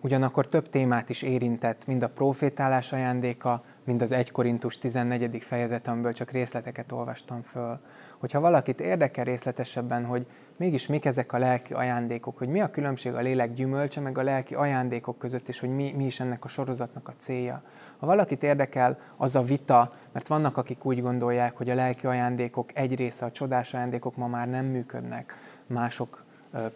ugyanakkor 0.00 0.48
több 0.48 0.68
témát 0.68 1.08
is 1.08 1.22
érintett, 1.22 1.86
mind 1.86 2.02
a 2.02 2.08
profétálás 2.08 2.92
ajándéka, 2.92 3.64
mind 3.84 4.02
az 4.02 4.12
1 4.12 4.30
Korintus 4.30 4.78
14. 4.78 5.42
fejezet, 5.42 5.90
csak 6.12 6.30
részleteket 6.30 6.92
olvastam 6.92 7.42
föl. 7.42 7.78
Hogyha 8.18 8.40
valakit 8.40 8.80
érdekel 8.80 9.24
részletesebben, 9.24 10.04
hogy 10.04 10.26
mégis 10.56 10.86
mik 10.86 11.04
ezek 11.04 11.32
a 11.32 11.38
lelki 11.38 11.72
ajándékok, 11.72 12.38
hogy 12.38 12.48
mi 12.48 12.60
a 12.60 12.70
különbség 12.70 13.14
a 13.14 13.20
lélek 13.20 13.52
gyümölcse, 13.52 14.00
meg 14.00 14.18
a 14.18 14.22
lelki 14.22 14.54
ajándékok 14.54 15.18
között, 15.18 15.48
és 15.48 15.60
hogy 15.60 15.74
mi, 15.74 15.92
mi 15.96 16.04
is 16.04 16.20
ennek 16.20 16.44
a 16.44 16.48
sorozatnak 16.48 17.08
a 17.08 17.12
célja. 17.16 17.62
Ha 17.98 18.06
valakit 18.06 18.42
érdekel 18.42 18.98
az 19.16 19.36
a 19.36 19.42
vita, 19.42 19.92
mert 20.12 20.28
vannak, 20.28 20.56
akik 20.56 20.84
úgy 20.84 21.02
gondolják, 21.02 21.56
hogy 21.56 21.70
a 21.70 21.74
lelki 21.74 22.06
ajándékok 22.06 22.70
egy 22.74 22.94
része, 22.94 23.24
a 23.24 23.30
csodás 23.30 23.74
ajándékok 23.74 24.16
ma 24.16 24.26
már 24.26 24.48
nem 24.48 24.64
működnek, 24.64 25.34
mások 25.66 26.21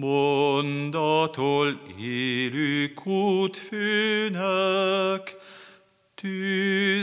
Mondatól 0.00 1.80
élő 2.00 2.92
kútfőnek, 2.92 4.42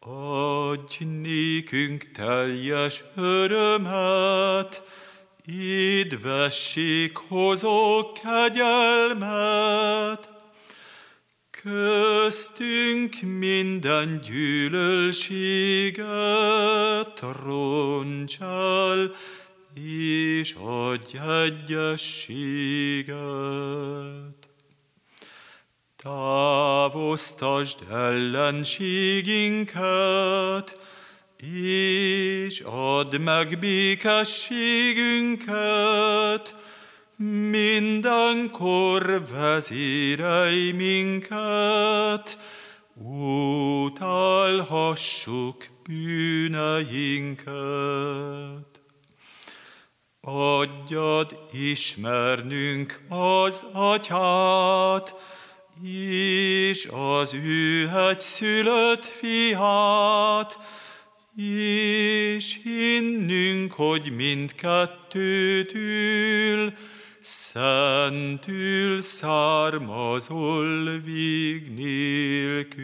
Adj 0.00 1.04
nékünk 1.04 2.10
teljes 2.10 3.04
örömet, 3.16 4.82
Édvesség 5.46 7.16
hozó 7.16 8.12
kegyelmet, 8.12 10.28
köztünk 11.62 13.20
minden 13.20 14.20
gyűlölséget 14.24 16.04
roncs 17.44 18.36
és 19.74 20.54
adj 20.60 21.16
egyességet. 21.42 23.16
Távoztasd 25.96 27.78
ellenségünket, 27.90 30.85
és 31.54 32.60
add 32.60 33.20
meg 33.20 33.58
békességünket, 33.58 36.54
mindenkor 37.50 39.26
vezérelj 39.30 40.70
minket, 40.70 42.38
utálhassuk 43.84 45.64
bűneinket. 45.88 47.54
Adjad 50.20 51.38
ismernünk 51.52 53.00
az 53.08 53.64
atyát, 53.72 55.14
és 55.82 56.88
az 56.92 57.34
ő 57.34 57.90
szülött 58.16 59.04
fiát, 59.04 60.58
és 61.36 62.60
hinnünk, 62.62 63.72
hogy 63.72 64.12
mindkettőtől 64.16 66.72
szentül 67.20 69.02
származol 69.02 71.00
vég 71.04 71.74
nélkül. 71.74 72.76